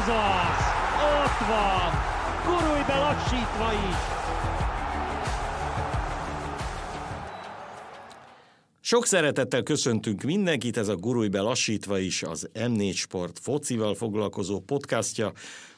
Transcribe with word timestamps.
Ez 0.00 0.08
az! 0.08 0.64
Ott 1.24 1.46
van! 1.48 1.92
Gurulj 2.44 2.82
be 2.86 2.98
lassítva 2.98 3.72
is! 3.72 3.96
Sok 8.80 9.06
szeretettel 9.06 9.62
köszöntünk 9.62 10.22
mindenkit, 10.22 10.76
ez 10.76 10.88
a 10.88 10.96
Gurulj 10.96 11.28
be 11.28 11.40
lassítva 11.40 11.98
is 11.98 12.22
az 12.22 12.48
M4 12.54 12.94
Sport 12.94 13.38
focival 13.38 13.94
foglalkozó 13.94 14.60
podcastja. 14.60 15.32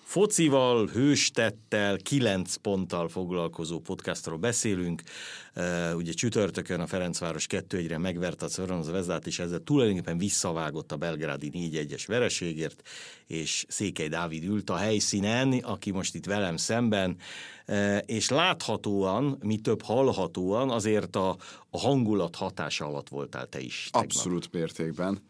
Focival, 0.04 0.86
hőstettel, 0.86 1.96
kilenc 1.96 2.54
ponttal 2.54 3.08
foglalkozó 3.08 3.80
podcastról 3.80 4.36
beszélünk. 4.36 5.02
Uh, 5.56 5.96
ugye 5.96 6.12
csütörtökön 6.12 6.80
a 6.80 6.86
Ferencváros 6.86 7.46
2-1-re 7.50 7.98
megverte 7.98 8.44
a 8.44 8.48
Szörön 8.48 8.92
Vezdát, 8.92 9.26
és 9.26 9.38
ezzel 9.38 9.58
tulajdonképpen 9.58 10.18
visszavágott 10.18 10.92
a 10.92 10.96
belgrádi 10.96 11.50
4-1-es 11.54 12.04
vereségért, 12.06 12.88
és 13.26 13.64
Székely 13.68 14.08
Dávid 14.08 14.44
ült 14.44 14.70
a 14.70 14.76
helyszínen, 14.76 15.52
aki 15.52 15.90
most 15.90 16.14
itt 16.14 16.26
velem 16.26 16.56
szemben, 16.56 17.16
uh, 17.66 17.98
és 18.06 18.28
láthatóan, 18.28 19.38
mi 19.42 19.56
több 19.56 19.82
hallhatóan, 19.82 20.70
azért 20.70 21.16
a, 21.16 21.36
a 21.70 21.78
hangulat 21.78 22.36
hatása 22.36 22.86
alatt 22.86 23.08
voltál 23.08 23.46
te 23.46 23.60
is. 23.60 23.88
Tegnap. 23.90 24.10
Abszolút 24.10 24.52
mértékben 24.52 25.20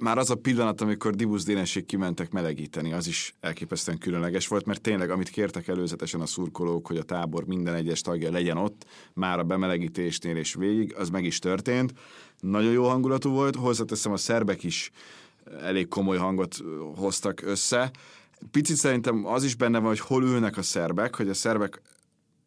már 0.00 0.18
az 0.18 0.30
a 0.30 0.34
pillanat, 0.34 0.80
amikor 0.80 1.14
Dibusz 1.14 1.44
Dénesség 1.44 1.86
kimentek 1.86 2.30
melegíteni, 2.30 2.92
az 2.92 3.06
is 3.06 3.34
elképesztően 3.40 3.98
különleges 3.98 4.48
volt, 4.48 4.66
mert 4.66 4.80
tényleg, 4.80 5.10
amit 5.10 5.28
kértek 5.28 5.68
előzetesen 5.68 6.20
a 6.20 6.26
szurkolók, 6.26 6.86
hogy 6.86 6.96
a 6.96 7.02
tábor 7.02 7.44
minden 7.44 7.74
egyes 7.74 8.00
tagja 8.00 8.30
legyen 8.30 8.56
ott, 8.56 8.86
már 9.14 9.38
a 9.38 9.44
bemelegítésnél 9.44 10.36
és 10.36 10.54
végig, 10.54 10.94
az 10.94 11.08
meg 11.08 11.24
is 11.24 11.38
történt. 11.38 11.92
Nagyon 12.40 12.72
jó 12.72 12.88
hangulatú 12.88 13.30
volt, 13.30 13.56
hozzáteszem 13.56 14.12
a 14.12 14.16
szerbek 14.16 14.62
is 14.62 14.90
elég 15.60 15.88
komoly 15.88 16.16
hangot 16.16 16.56
hoztak 16.96 17.42
össze. 17.42 17.90
Picit 18.50 18.76
szerintem 18.76 19.26
az 19.26 19.44
is 19.44 19.54
benne 19.54 19.78
van, 19.78 19.88
hogy 19.88 20.00
hol 20.00 20.22
ülnek 20.24 20.56
a 20.56 20.62
szerbek, 20.62 21.16
hogy 21.16 21.28
a 21.28 21.34
szerbek 21.34 21.80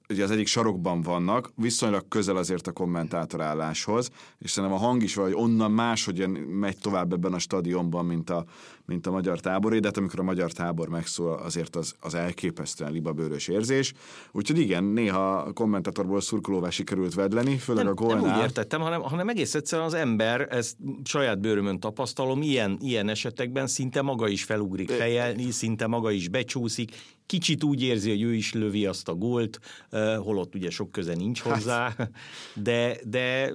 ugye 0.09 0.23
az 0.23 0.31
egyik 0.31 0.47
sarokban 0.47 1.02
vannak, 1.02 1.52
viszonylag 1.55 2.08
közel 2.08 2.38
azért 2.38 2.67
a 2.67 2.72
kommentátorálláshoz, 2.72 4.09
és 4.38 4.52
szerintem 4.52 4.80
a 4.80 4.81
hang 4.81 5.03
is 5.03 5.16
vagy 5.16 5.33
onnan 5.33 5.72
máshogy 5.72 6.27
megy 6.47 6.77
tovább 6.77 7.13
ebben 7.13 7.33
a 7.33 7.39
stadionban, 7.39 8.05
mint 8.05 8.30
a, 8.30 8.45
mint 8.88 9.07
a 9.07 9.11
magyar 9.11 9.39
táboré, 9.39 9.80
de 9.80 9.88
hát 9.88 9.97
amikor 9.97 10.19
a 10.19 10.23
magyar 10.23 10.52
tábor 10.52 10.89
megszól, 10.89 11.33
azért 11.33 11.75
az, 11.75 11.95
az 11.99 12.13
elképesztően 12.13 12.91
libabőrös 12.91 13.47
érzés. 13.47 13.94
Úgyhogy 14.31 14.59
igen, 14.59 14.83
néha 14.83 15.38
a 15.38 15.53
kommentátorból 15.53 16.21
szurkolóvá 16.21 16.69
sikerült 16.69 17.13
vedleni, 17.13 17.57
főleg 17.57 17.83
nem, 17.83 17.94
a 17.94 17.95
gólnál. 17.95 18.21
Nem 18.25 18.35
úgy 18.35 18.41
értettem, 18.41 18.81
hanem, 18.81 19.02
hanem 19.02 19.29
egész 19.29 19.55
egyszerűen 19.55 19.88
az 19.88 19.94
ember, 19.94 20.47
ezt 20.49 20.77
saját 21.03 21.39
bőrömön 21.39 21.79
tapasztalom, 21.79 22.41
ilyen, 22.41 22.77
ilyen 22.81 23.09
esetekben 23.09 23.67
szinte 23.67 24.02
maga 24.02 24.27
is 24.27 24.44
felugrik 24.44 24.89
fejelni, 24.89 25.51
szinte 25.51 25.88
maga 25.88 26.11
is 26.11 26.27
becsúszik, 26.27 26.95
kicsit 27.25 27.63
úgy 27.63 27.81
érzi, 27.81 28.09
hogy 28.09 28.22
ő 28.22 28.33
is 28.33 28.53
lövi 28.53 28.85
azt 28.85 29.07
a 29.07 29.13
gólt, 29.13 29.59
holott 30.17 30.55
ugye 30.55 30.69
sok 30.69 30.91
köze 30.91 31.16
nincs 31.16 31.41
hát. 31.41 31.53
hozzá, 31.53 31.95
de, 32.53 32.97
de 33.03 33.53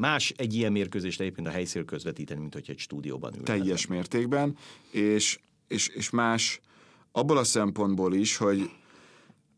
más 0.00 0.32
egy 0.36 0.54
ilyen 0.54 0.72
mérkőzést 0.72 1.20
egyébként 1.20 1.46
a 1.46 1.50
helyszíről 1.50 1.84
közvetíteni, 1.84 2.40
mint 2.40 2.54
hogy 2.54 2.64
egy 2.66 2.78
stúdióban 2.78 3.34
ül. 3.36 3.42
Teljes 3.42 3.86
mértékben, 3.86 4.56
és, 4.90 5.38
és, 5.68 5.88
és 5.88 6.10
más 6.10 6.60
abból 7.12 7.36
a 7.36 7.44
szempontból 7.44 8.14
is, 8.14 8.36
hogy 8.36 8.70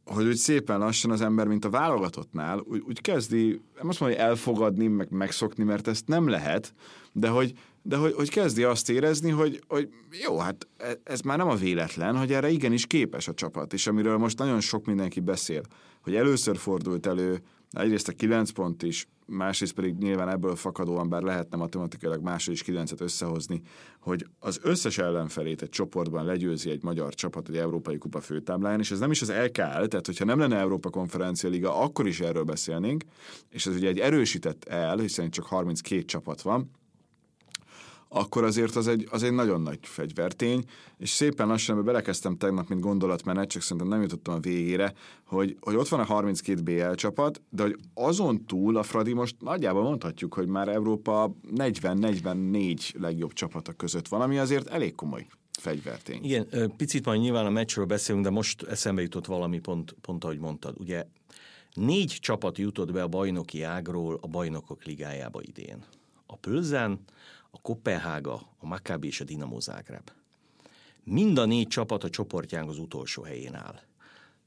hogy 0.04 0.26
úgy 0.26 0.36
szépen 0.36 0.78
lassan 0.78 1.10
az 1.10 1.20
ember, 1.20 1.46
mint 1.46 1.64
a 1.64 1.70
válogatottnál, 1.70 2.58
úgy, 2.58 2.82
úgy 2.86 3.00
kezdi, 3.00 3.60
nem 3.76 3.88
azt 3.88 4.00
mondja, 4.00 4.18
hogy 4.18 4.28
elfogadni, 4.28 4.86
meg 4.86 5.10
megszokni, 5.10 5.64
mert 5.64 5.88
ezt 5.88 6.06
nem 6.06 6.28
lehet, 6.28 6.74
de 7.12 7.28
hogy, 7.28 7.52
de 7.82 7.96
hogy, 7.96 8.12
hogy 8.12 8.30
kezdi 8.30 8.62
azt 8.62 8.90
érezni, 8.90 9.30
hogy, 9.30 9.62
hogy 9.68 9.88
jó, 10.22 10.38
hát 10.38 10.68
e, 10.76 11.00
ez 11.04 11.20
már 11.20 11.38
nem 11.38 11.48
a 11.48 11.54
véletlen, 11.54 12.16
hogy 12.16 12.32
erre 12.32 12.50
igenis 12.50 12.86
képes 12.86 13.28
a 13.28 13.34
csapat, 13.34 13.72
és 13.72 13.86
amiről 13.86 14.18
most 14.18 14.38
nagyon 14.38 14.60
sok 14.60 14.86
mindenki 14.86 15.20
beszél, 15.20 15.62
hogy 16.02 16.14
először 16.14 16.56
fordult 16.56 17.06
elő 17.06 17.42
egyrészt 17.74 18.08
a 18.08 18.12
kilenc 18.12 18.50
pont 18.50 18.82
is, 18.82 19.08
másrészt 19.26 19.72
pedig 19.72 19.96
nyilván 19.96 20.28
ebből 20.28 20.56
fakadóan, 20.56 21.08
bár 21.08 21.22
lehetne 21.22 21.56
matematikailag 21.56 22.22
máshogy 22.22 22.54
is 22.54 22.62
kilencet 22.62 23.00
összehozni, 23.00 23.62
hogy 24.00 24.26
az 24.38 24.60
összes 24.62 24.98
ellenfelét 24.98 25.62
egy 25.62 25.68
csoportban 25.68 26.24
legyőzi 26.24 26.70
egy 26.70 26.82
magyar 26.82 27.14
csapat 27.14 27.48
egy 27.48 27.56
Európai 27.56 27.98
Kupa 27.98 28.20
főtábláján, 28.20 28.80
és 28.80 28.90
ez 28.90 28.98
nem 28.98 29.10
is 29.10 29.22
az 29.22 29.30
LKL, 29.30 29.84
tehát 29.84 30.06
hogyha 30.06 30.24
nem 30.24 30.38
lenne 30.38 30.56
Európa 30.56 30.90
Konferencia 30.90 31.50
Liga, 31.50 31.80
akkor 31.80 32.06
is 32.06 32.20
erről 32.20 32.44
beszélnénk, 32.44 33.04
és 33.50 33.66
ez 33.66 33.74
ugye 33.74 33.88
egy 33.88 33.98
erősített 33.98 34.64
el, 34.64 34.98
hiszen 34.98 35.30
csak 35.30 35.44
32 35.44 36.02
csapat 36.02 36.42
van, 36.42 36.70
akkor 38.14 38.44
azért 38.44 38.76
az 38.76 38.88
egy, 38.88 39.08
az 39.10 39.22
egy 39.22 39.32
nagyon 39.32 39.60
nagy 39.60 39.78
fegyvertény, 39.82 40.64
és 40.98 41.10
szépen 41.10 41.46
lassan 41.46 41.84
belekezdtem 41.84 42.36
tegnap, 42.36 42.68
mint 42.68 42.80
gondolatmenet, 42.80 43.48
csak 43.48 43.62
szerintem 43.62 43.88
nem 43.88 44.02
jutottam 44.02 44.34
a 44.34 44.38
végére, 44.38 44.92
hogy, 45.26 45.56
hogy 45.60 45.74
ott 45.74 45.88
van 45.88 46.00
a 46.00 46.04
32 46.04 46.60
BL 46.60 46.92
csapat, 46.94 47.42
de 47.50 47.62
hogy 47.62 47.76
azon 47.94 48.44
túl 48.44 48.76
a 48.76 48.82
Fradi 48.82 49.12
most 49.12 49.36
nagyjából 49.40 49.82
mondhatjuk, 49.82 50.34
hogy 50.34 50.46
már 50.46 50.68
Európa 50.68 51.34
40-44 51.56 53.00
legjobb 53.00 53.32
csapata 53.32 53.72
között 53.72 54.08
van, 54.08 54.20
ami 54.20 54.38
azért 54.38 54.68
elég 54.68 54.94
komoly 54.94 55.26
fegyvertény. 55.60 56.24
Igen, 56.24 56.72
picit 56.76 57.04
majd 57.04 57.20
nyilván 57.20 57.46
a 57.46 57.50
meccsről 57.50 57.84
beszélünk, 57.84 58.24
de 58.24 58.30
most 58.30 58.62
eszembe 58.62 59.02
jutott 59.02 59.26
valami 59.26 59.58
pont, 59.58 59.94
pont 60.00 60.24
ahogy 60.24 60.38
mondtad. 60.38 60.74
Ugye 60.78 61.04
négy 61.72 62.16
csapat 62.20 62.58
jutott 62.58 62.92
be 62.92 63.02
a 63.02 63.08
bajnoki 63.08 63.62
ágról 63.62 64.18
a 64.20 64.26
bajnokok 64.26 64.84
ligájába 64.84 65.40
idén. 65.42 65.84
A 66.26 66.36
Pölzen, 66.36 67.00
a 67.54 67.58
Kopenhága, 67.62 68.34
a 68.58 68.66
Maccabi 68.66 69.06
és 69.06 69.20
a 69.20 69.24
Dinamo 69.24 69.60
Zágráb. 69.60 70.10
Mind 71.04 71.38
a 71.38 71.44
négy 71.44 71.68
csapat 71.68 72.04
a 72.04 72.10
csoportján 72.10 72.68
az 72.68 72.78
utolsó 72.78 73.22
helyén 73.22 73.54
áll. 73.54 73.80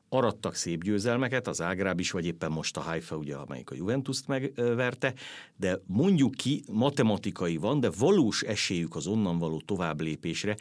Arattak 0.09 0.56
szép 0.56 0.84
győzelmeket, 0.84 1.47
az 1.47 1.62
Ágráb 1.62 2.00
is, 2.00 2.12
vagy 2.12 2.25
éppen 2.25 2.51
most 2.51 2.78
a 2.78 2.81
Haifa, 2.81 3.16
ugye, 3.16 3.35
amelyik 3.35 3.72
a 3.72 3.75
Juventus-t 3.75 4.28
megverte, 4.28 5.13
de 5.56 5.79
mondjuk 5.85 6.35
ki, 6.35 6.63
matematikai 6.72 7.57
van, 7.57 7.79
de 7.79 7.90
valós 7.97 8.41
esélyük 8.41 8.95
az 8.95 9.07
onnan 9.07 9.38
való 9.38 9.62
tovább 9.66 10.01
lépésre, 10.01 10.57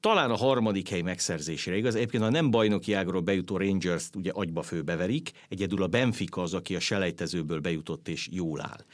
talán 0.00 0.30
a 0.30 0.36
harmadik 0.36 0.88
hely 0.88 1.02
megszerzésére. 1.02 1.76
Igaz, 1.76 1.94
egyébként 1.94 2.22
a 2.22 2.30
nem 2.30 2.50
bajnoki 2.50 2.92
ágról 2.92 3.20
bejutó 3.20 3.56
rangers 3.56 4.08
ugye 4.14 4.30
agyba 4.34 4.62
főbeverik, 4.62 5.32
egyedül 5.48 5.82
a 5.82 5.86
Benfica 5.86 6.42
az, 6.42 6.54
aki 6.54 6.74
a 6.74 6.80
selejtezőből 6.80 7.60
bejutott 7.60 8.08
és 8.08 8.28
jól 8.30 8.60
áll. 8.60 8.84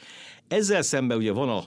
Ezzel 0.47 0.81
szemben 0.81 1.17
ugye 1.17 1.31
van 1.31 1.49
a 1.49 1.63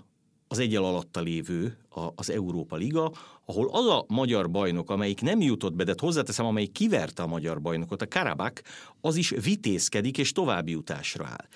az 0.52 0.58
egyel 0.58 0.84
alatta 0.84 1.20
lévő 1.20 1.76
az 2.14 2.30
Európa 2.30 2.76
Liga, 2.76 3.12
ahol 3.44 3.68
az 3.70 3.86
a 3.86 4.04
magyar 4.08 4.50
bajnok, 4.50 4.90
amelyik 4.90 5.20
nem 5.20 5.40
jutott 5.40 5.74
be, 5.74 5.84
de 5.84 5.94
hozzáteszem, 5.98 6.46
amelyik 6.46 6.72
kiverte 6.72 7.22
a 7.22 7.26
magyar 7.26 7.60
bajnokot, 7.60 8.02
a 8.02 8.08
Karabak, 8.08 8.62
az 9.00 9.16
is 9.16 9.28
vitézkedik 9.28 10.18
és 10.18 10.32
további 10.32 10.70
jutásra 10.70 11.26
áll. 11.26 11.46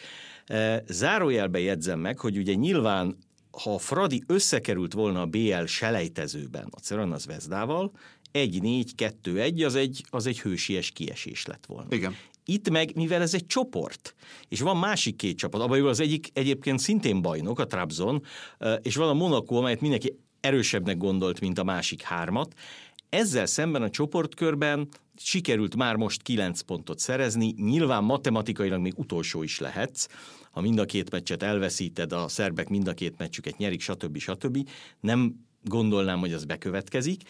E, 0.59 0.83
zárójelbe 0.89 1.61
jegyzem 1.61 1.99
meg, 1.99 2.19
hogy 2.19 2.37
ugye 2.37 2.55
nyilván 2.55 3.17
ha 3.63 3.75
a 3.75 3.79
Fradi 3.79 4.23
összekerült 4.27 4.93
volna 4.93 5.21
a 5.21 5.27
BL 5.27 5.65
selejtezőben 5.65 6.69
a 6.71 6.79
Cerana 6.79 7.19
Zvezdával, 7.19 7.93
1-4-2-1 8.33 9.65
az 9.65 9.75
egy, 9.75 10.05
az 10.11 10.27
egy 10.27 10.41
hősies 10.41 10.91
kiesés 10.91 11.47
lett 11.47 11.67
volna. 11.67 11.95
Igen. 11.95 12.17
Itt 12.49 12.71
meg, 12.71 12.95
mivel 12.95 13.23
ez 13.23 13.35
egy 13.35 13.47
csoport, 13.47 14.15
és 14.49 14.61
van 14.61 14.77
másik 14.77 15.17
két 15.17 15.39
csapat, 15.39 15.61
abban 15.61 15.87
az 15.87 16.01
egyik 16.01 16.29
egyébként 16.33 16.79
szintén 16.79 17.23
bajnok, 17.23 17.59
a 17.59 17.67
Trabzon, 17.67 18.23
és 18.83 18.97
van 18.97 19.09
a 19.09 19.15
Monaco, 19.15 19.57
amelyet 19.57 19.81
mindenki 19.81 20.19
erősebbnek 20.41 20.97
gondolt, 20.97 21.41
mint 21.41 21.59
a 21.59 21.65
másik 21.65 22.03
hármat, 22.03 22.55
ezzel 23.09 23.47
szemben 23.47 23.83
a 23.83 23.91
csoportkörben 23.91 24.89
sikerült 25.17 25.77
már 25.77 25.97
most 25.97 26.23
kilenc 26.23 26.61
pontot 26.61 26.99
szerezni, 26.99 27.55
nyilván 27.57 28.05
matematikailag 28.05 28.81
még 28.81 28.99
utolsó 28.99 29.43
is 29.43 29.59
lehetsz, 29.59 30.07
ha 30.51 30.61
mind 30.61 30.79
a 30.79 30.85
két 30.85 31.11
meccset 31.11 31.43
elveszíted, 31.43 32.13
a 32.13 32.29
szerbek 32.29 32.69
mind 32.69 32.89
a 32.89 32.93
két 32.93 33.19
meccsüket 33.19 33.57
nyerik, 33.57 33.81
stb. 33.81 34.19
stb. 34.19 34.69
Nem 35.01 35.35
gondolnám, 35.63 36.19
hogy 36.19 36.33
az 36.33 36.45
bekövetkezik, 36.45 37.23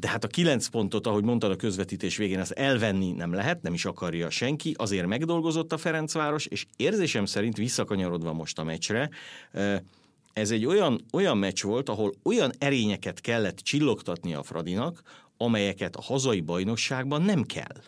de 0.00 0.08
hát 0.08 0.24
a 0.24 0.28
kilenc 0.28 0.66
pontot, 0.66 1.06
ahogy 1.06 1.24
mondtad 1.24 1.50
a 1.50 1.56
közvetítés 1.56 2.16
végén, 2.16 2.40
az 2.40 2.56
elvenni 2.56 3.12
nem 3.12 3.32
lehet, 3.32 3.62
nem 3.62 3.74
is 3.74 3.84
akarja 3.84 4.30
senki, 4.30 4.74
azért 4.78 5.06
megdolgozott 5.06 5.72
a 5.72 5.78
Ferencváros, 5.78 6.46
és 6.46 6.66
érzésem 6.76 7.24
szerint 7.24 7.56
visszakanyarodva 7.56 8.32
most 8.32 8.58
a 8.58 8.64
meccsre, 8.64 9.10
ez 10.32 10.50
egy 10.50 10.66
olyan, 10.66 11.00
olyan 11.12 11.38
meccs 11.38 11.62
volt, 11.62 11.88
ahol 11.88 12.14
olyan 12.22 12.52
erényeket 12.58 13.20
kellett 13.20 13.56
csillogtatni 13.56 14.34
a 14.34 14.42
Fradinak, 14.42 15.02
amelyeket 15.36 15.96
a 15.96 16.02
hazai 16.02 16.40
bajnokságban 16.40 17.22
nem 17.22 17.42
kell. 17.42 17.82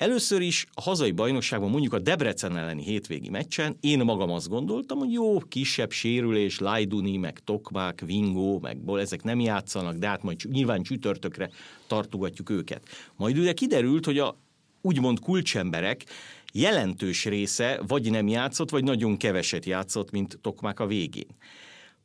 Először 0.00 0.40
is 0.40 0.66
a 0.72 0.80
hazai 0.80 1.10
bajnokságban, 1.10 1.70
mondjuk 1.70 1.92
a 1.92 1.98
Debrecen 1.98 2.56
elleni 2.56 2.82
hétvégi 2.82 3.28
meccsen, 3.28 3.76
én 3.80 3.98
magam 3.98 4.30
azt 4.30 4.48
gondoltam, 4.48 4.98
hogy 4.98 5.12
jó, 5.12 5.38
kisebb 5.38 5.90
sérülés, 5.90 6.58
Lajduni, 6.58 7.16
meg 7.16 7.38
Tokmák, 7.44 8.02
Vingó, 8.06 8.58
meg 8.58 8.78
Bol, 8.78 9.00
ezek 9.00 9.22
nem 9.22 9.40
játszanak, 9.40 9.96
de 9.96 10.06
hát 10.06 10.22
majd 10.22 10.40
nyilván 10.50 10.82
csütörtökre 10.82 11.50
tartogatjuk 11.86 12.50
őket. 12.50 12.88
Majd 13.16 13.38
ugye 13.38 13.52
kiderült, 13.52 14.04
hogy 14.04 14.18
a 14.18 14.36
úgymond 14.80 15.20
kulcsemberek 15.20 16.04
jelentős 16.52 17.24
része 17.24 17.80
vagy 17.86 18.10
nem 18.10 18.28
játszott, 18.28 18.70
vagy 18.70 18.84
nagyon 18.84 19.16
keveset 19.16 19.64
játszott, 19.64 20.10
mint 20.10 20.38
Tokmák 20.42 20.80
a 20.80 20.86
végén. 20.86 21.36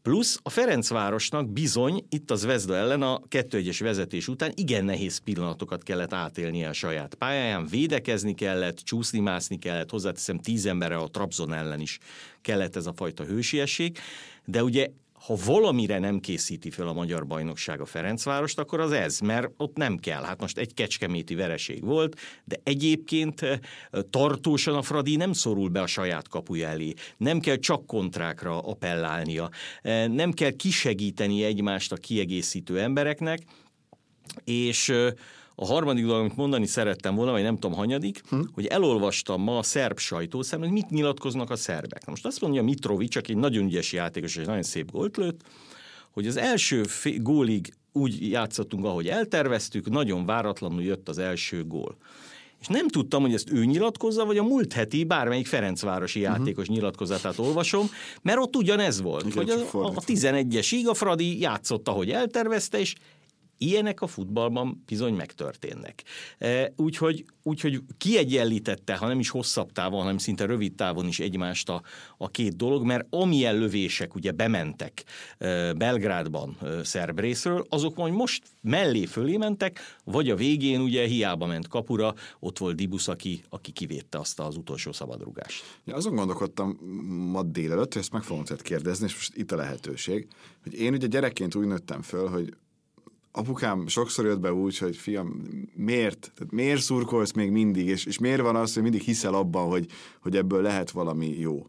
Plusz 0.06 0.40
a 0.44 0.50
Ferencvárosnak 0.50 1.50
bizony 1.50 2.06
itt 2.10 2.32
az 2.32 2.46
Vezda 2.46 2.76
ellen 2.76 3.02
a 3.02 3.20
2-1-es 3.20 3.78
vezetés 3.80 4.28
után 4.28 4.52
igen 4.56 4.86
nehéz 4.86 5.18
pillanatokat 5.18 5.84
kellett 5.84 6.14
átélnie 6.14 6.70
a 6.70 6.74
saját 6.74 7.16
pályáján, 7.16 7.68
védekezni 7.68 8.34
kellett, 8.34 8.78
csúszni, 8.78 9.20
mászni 9.20 9.58
kellett, 9.58 9.90
hozzáteszem 9.90 10.38
tíz 10.38 10.66
emberre 10.66 10.98
a 10.98 11.08
Trabzon 11.08 11.54
ellen 11.54 11.80
is 11.80 12.00
kellett 12.42 12.76
ez 12.76 12.86
a 12.86 12.94
fajta 12.94 13.24
hősiesség, 13.24 13.98
de 14.46 14.64
ugye 14.64 14.90
ha 15.26 15.36
valamire 15.46 16.00
nem 16.00 16.20
készíti 16.20 16.70
fel 16.70 16.88
a 16.88 16.94
magyar 16.94 17.28
bajnokság 17.28 17.82
a 17.82 17.86
Ferencvárost, 17.86 18.60
akkor 18.60 18.80
az 18.80 18.92
ez, 18.92 19.20
mert 19.20 19.52
ott 19.58 19.76
nem 19.76 19.98
kell. 19.98 20.24
Hát 20.24 20.42
most 20.42 20.58
egy 20.58 20.74
kecskeméti 20.74 21.36
vereség 21.36 21.84
volt, 21.84 22.20
de 22.44 22.60
egyébként 22.64 23.42
eh, 23.42 23.60
tartósan 24.10 24.76
a 24.76 24.82
Fradi 24.82 25.16
nem 25.16 25.34
szorul 25.34 25.70
be 25.70 25.82
a 25.82 25.88
saját 25.88 26.28
kapuja 26.28 26.68
elé. 26.68 26.94
Nem 27.18 27.40
kell 27.40 27.56
csak 27.56 27.86
kontrákra 27.86 28.60
appellálnia. 28.60 29.50
Eh, 29.82 30.08
nem 30.08 30.32
kell 30.32 30.52
kisegíteni 30.52 31.44
egymást 31.44 31.92
a 31.92 31.96
kiegészítő 31.96 32.80
embereknek, 32.80 33.40
és 34.44 34.90
eh, 34.90 35.12
a 35.56 35.66
harmadik 35.66 36.06
dolog, 36.06 36.20
amit 36.20 36.36
mondani 36.36 36.66
szerettem 36.66 37.16
volna, 37.16 37.32
vagy 37.32 37.44
nem 37.44 37.58
tudom 37.58 37.78
hanyadik, 37.78 38.22
hm? 38.30 38.40
hogy 38.54 38.66
elolvastam 38.66 39.42
ma 39.42 39.58
a 39.58 39.64
szerb 39.64 40.00
sajtószem, 40.00 40.60
hogy 40.60 40.72
mit 40.72 40.90
nyilatkoznak 40.90 41.50
a 41.50 41.56
szerbek. 41.56 42.06
Most 42.06 42.26
azt 42.26 42.42
mondja 42.42 42.64
Mitrovic, 42.64 43.16
aki 43.16 43.32
egy 43.32 43.38
nagyon 43.38 43.66
ügyes 43.66 43.94
játékos, 43.94 44.36
és 44.36 44.46
nagyon 44.46 44.64
szép 44.64 44.92
gólt 44.92 45.18
lőtt, 45.18 45.42
hogy 46.12 46.28
az 46.28 46.38
első 46.38 46.86
gólig 47.18 47.74
úgy 47.92 48.30
játszottunk, 48.30 48.86
ahogy 48.86 49.08
elterveztük, 49.08 49.90
nagyon 49.90 50.26
váratlanul 50.26 50.84
jött 50.84 51.10
az 51.10 51.18
első 51.18 51.66
gól. 51.66 51.98
És 52.62 52.68
nem 52.68 52.88
tudtam, 52.88 53.22
hogy 53.22 53.34
ezt 53.34 53.52
ő 53.52 53.66
nyilatkozza, 53.66 54.26
vagy 54.26 54.38
a 54.38 54.44
múlt 54.44 54.74
heti 54.74 55.04
bármelyik 55.04 55.48
Ferencvárosi 55.48 56.22
uh-huh. 56.22 56.38
játékos 56.38 56.68
nyilatkozatát 56.68 57.40
olvasom, 57.40 57.90
mert 58.22 58.38
ott 58.38 58.56
ugyanez 58.56 59.02
volt, 59.02 59.26
Igen, 59.26 59.38
hogy 59.38 59.50
a, 59.72 59.86
a 59.86 60.02
11-es 60.06 60.86
a 60.86 60.94
Fradi 60.94 61.40
játszott, 61.40 61.88
ahogy 61.88 62.10
eltervezte, 62.10 62.80
és 62.80 62.96
Ilyenek 63.58 64.02
a 64.02 64.08
futballban 64.08 64.84
bizony 64.86 65.14
megtörténnek. 65.14 66.04
E, 66.38 66.74
úgyhogy, 66.76 67.26
úgyhogy 67.44 67.82
kiegyenlítette, 67.98 68.96
ha 68.96 69.08
nem 69.08 69.20
is 69.20 69.30
hosszabb 69.30 69.72
távon, 69.72 70.02
hanem 70.02 70.18
szinte 70.18 70.46
rövid 70.46 70.76
távon 70.76 71.08
is 71.08 71.20
egymást 71.20 71.70
a, 71.70 71.82
a 72.18 72.30
két 72.30 72.56
dolog, 72.56 72.84
mert 72.84 73.08
amilyen 73.10 73.58
lövések 73.58 74.16
ugye 74.16 74.32
bementek 74.32 75.04
e, 75.38 75.74
Belgrádban 75.74 76.58
e, 76.62 76.84
szerb 76.84 77.20
részről, 77.20 77.66
azok 77.70 77.96
majd 77.96 78.14
most 78.14 78.44
mellé 78.62 79.06
fölé 79.06 79.38
mentek, 79.38 79.80
vagy 80.04 80.30
a 80.30 80.36
végén 80.36 80.82
ugye 80.82 81.06
hiába 81.06 81.46
ment 81.46 81.68
kapura, 81.68 82.14
ott 82.40 82.58
volt 82.58 82.76
Dibusz, 82.76 83.08
aki, 83.08 83.44
aki 83.50 83.72
kivédte 83.72 84.20
azt 84.20 84.40
az 84.40 84.58
utolsó 84.58 84.92
szabadrugást. 84.92 85.64
Ja, 85.86 85.96
azon 85.96 86.16
gondolkodtam 86.16 86.80
ma 87.32 87.44
délelőtt, 87.44 87.94
hogy 87.94 88.02
ezt 88.02 88.12
meg 88.12 88.24
fogom 88.24 88.44
kérdezni, 88.64 89.06
és 89.06 89.14
most 89.14 89.36
itt 89.36 89.52
a 89.52 89.56
lehetőség, 89.56 90.28
hogy 90.64 90.74
én 90.74 90.94
ugye 90.94 91.08
gyerekként 91.08 91.56
úgy 91.56 91.68
nőttem 91.68 92.02
föl, 92.02 92.28
hogy 92.28 92.54
apukám 93.36 93.88
sokszor 93.88 94.26
jött 94.26 94.40
be 94.40 94.54
úgy, 94.54 94.78
hogy 94.78 94.96
fiam, 94.96 95.42
miért? 95.74 96.32
Tehát 96.36 96.54
miért 96.54 96.82
szurkolsz 96.82 97.32
még 97.32 97.52
mindig, 97.52 97.88
és, 97.88 98.06
és 98.06 98.18
miért 98.18 98.42
van 98.42 98.56
az, 98.56 98.74
hogy 98.74 98.84
mindig 98.84 99.02
hiszel 99.02 99.34
abban, 99.34 99.68
hogy, 99.68 99.86
hogy 100.22 100.36
ebből 100.36 100.62
lehet 100.62 100.92
valami 100.92 101.40
jó? 101.40 101.68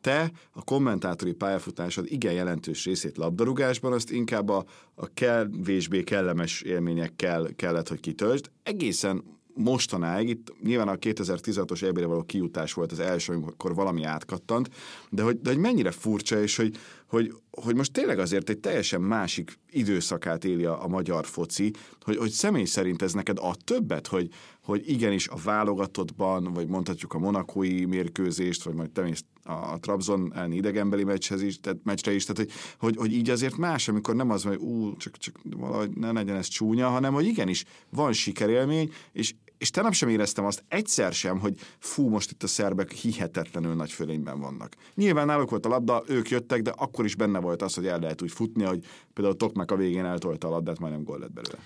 Te 0.00 0.30
a 0.52 0.64
kommentátori 0.64 1.32
pályafutásod 1.32 2.04
igen 2.08 2.32
jelentős 2.32 2.84
részét 2.84 3.16
labdarúgásban, 3.16 3.92
azt 3.92 4.10
inkább 4.10 4.48
a, 4.48 4.64
a 4.94 5.06
kevésbé 5.14 6.02
kellemes 6.02 6.62
élményekkel 6.62 7.48
kellett, 7.56 7.88
hogy 7.88 8.00
kitöltsd. 8.00 8.50
Egészen 8.62 9.22
mostanáig, 9.54 10.28
itt 10.28 10.54
nyilván 10.62 10.88
a 10.88 10.94
2016-os 10.94 11.82
eb 11.82 12.00
való 12.00 12.22
kijutás 12.22 12.72
volt 12.72 12.92
az 12.92 13.00
első, 13.00 13.32
amikor 13.32 13.74
valami 13.74 14.04
átkattant, 14.04 14.70
de 15.10 15.22
hogy, 15.22 15.40
de 15.40 15.50
hogy 15.50 15.58
mennyire 15.58 15.90
furcsa, 15.90 16.42
és 16.42 16.56
hogy, 16.56 16.76
hogy, 17.08 17.32
hogy 17.50 17.74
most 17.74 17.92
tényleg 17.92 18.18
azért 18.18 18.48
egy 18.48 18.58
teljesen 18.58 19.00
másik 19.00 19.58
időszakát 19.70 20.44
éli 20.44 20.64
a, 20.64 20.84
a 20.84 20.88
magyar 20.88 21.26
foci, 21.26 21.72
hogy, 22.00 22.16
hogy 22.16 22.30
személy 22.30 22.64
szerint 22.64 23.02
ez 23.02 23.12
neked 23.12 23.36
ad 23.40 23.56
többet, 23.64 24.06
hogy, 24.06 24.28
hogy 24.62 24.90
igenis 24.90 25.28
a 25.28 25.36
válogatottban, 25.44 26.52
vagy 26.52 26.66
mondhatjuk 26.68 27.14
a 27.14 27.18
monakói 27.18 27.84
mérkőzést, 27.84 28.62
vagy 28.62 28.74
majd 28.74 28.90
te 28.90 29.12
a, 29.42 29.52
a 29.52 29.78
Trabzon 29.80 30.32
elleni 30.34 30.56
idegenbeli 30.56 31.04
meccshez 31.04 31.42
is, 31.42 31.60
tehát, 31.60 31.78
meccsre 31.84 32.12
is, 32.12 32.24
tehát 32.24 32.38
hogy, 32.38 32.50
hogy, 32.78 32.96
hogy, 32.96 33.12
így 33.12 33.30
azért 33.30 33.56
más, 33.56 33.88
amikor 33.88 34.14
nem 34.14 34.30
az, 34.30 34.42
hogy 34.42 34.56
ú, 34.56 34.96
csak, 34.96 35.16
csak 35.16 35.40
valahogy 35.56 35.90
ne 35.90 36.12
legyen 36.12 36.36
ez 36.36 36.46
csúnya, 36.46 36.88
hanem 36.88 37.12
hogy 37.12 37.26
igenis 37.26 37.64
van 37.90 38.12
sikerélmény, 38.12 38.92
és 39.12 39.34
és 39.58 39.70
te 39.70 39.92
sem 39.92 40.08
éreztem 40.08 40.44
azt 40.44 40.64
egyszer 40.68 41.12
sem, 41.12 41.38
hogy 41.38 41.54
fú, 41.78 42.08
most 42.08 42.30
itt 42.30 42.42
a 42.42 42.46
szerbek 42.46 42.92
hihetetlenül 42.92 43.74
nagy 43.74 43.92
fölényben 43.92 44.40
vannak. 44.40 44.74
Nyilván 44.94 45.26
náluk 45.26 45.50
volt 45.50 45.66
a 45.66 45.68
labda, 45.68 46.02
ők 46.06 46.28
jöttek, 46.30 46.62
de 46.62 46.70
akkor 46.70 47.04
is 47.04 47.14
benne 47.14 47.38
volt 47.38 47.62
az, 47.62 47.74
hogy 47.74 47.86
el 47.86 47.98
lehet 47.98 48.22
úgy 48.22 48.32
futni, 48.32 48.64
hogy 48.64 48.84
például 49.12 49.36
Toknak 49.36 49.70
a 49.70 49.76
végén 49.76 50.04
eltolta 50.04 50.46
a 50.46 50.50
labdát, 50.50 50.78
majdnem 50.78 51.04
gól 51.04 51.18
lett 51.18 51.32
belőle. 51.32 51.58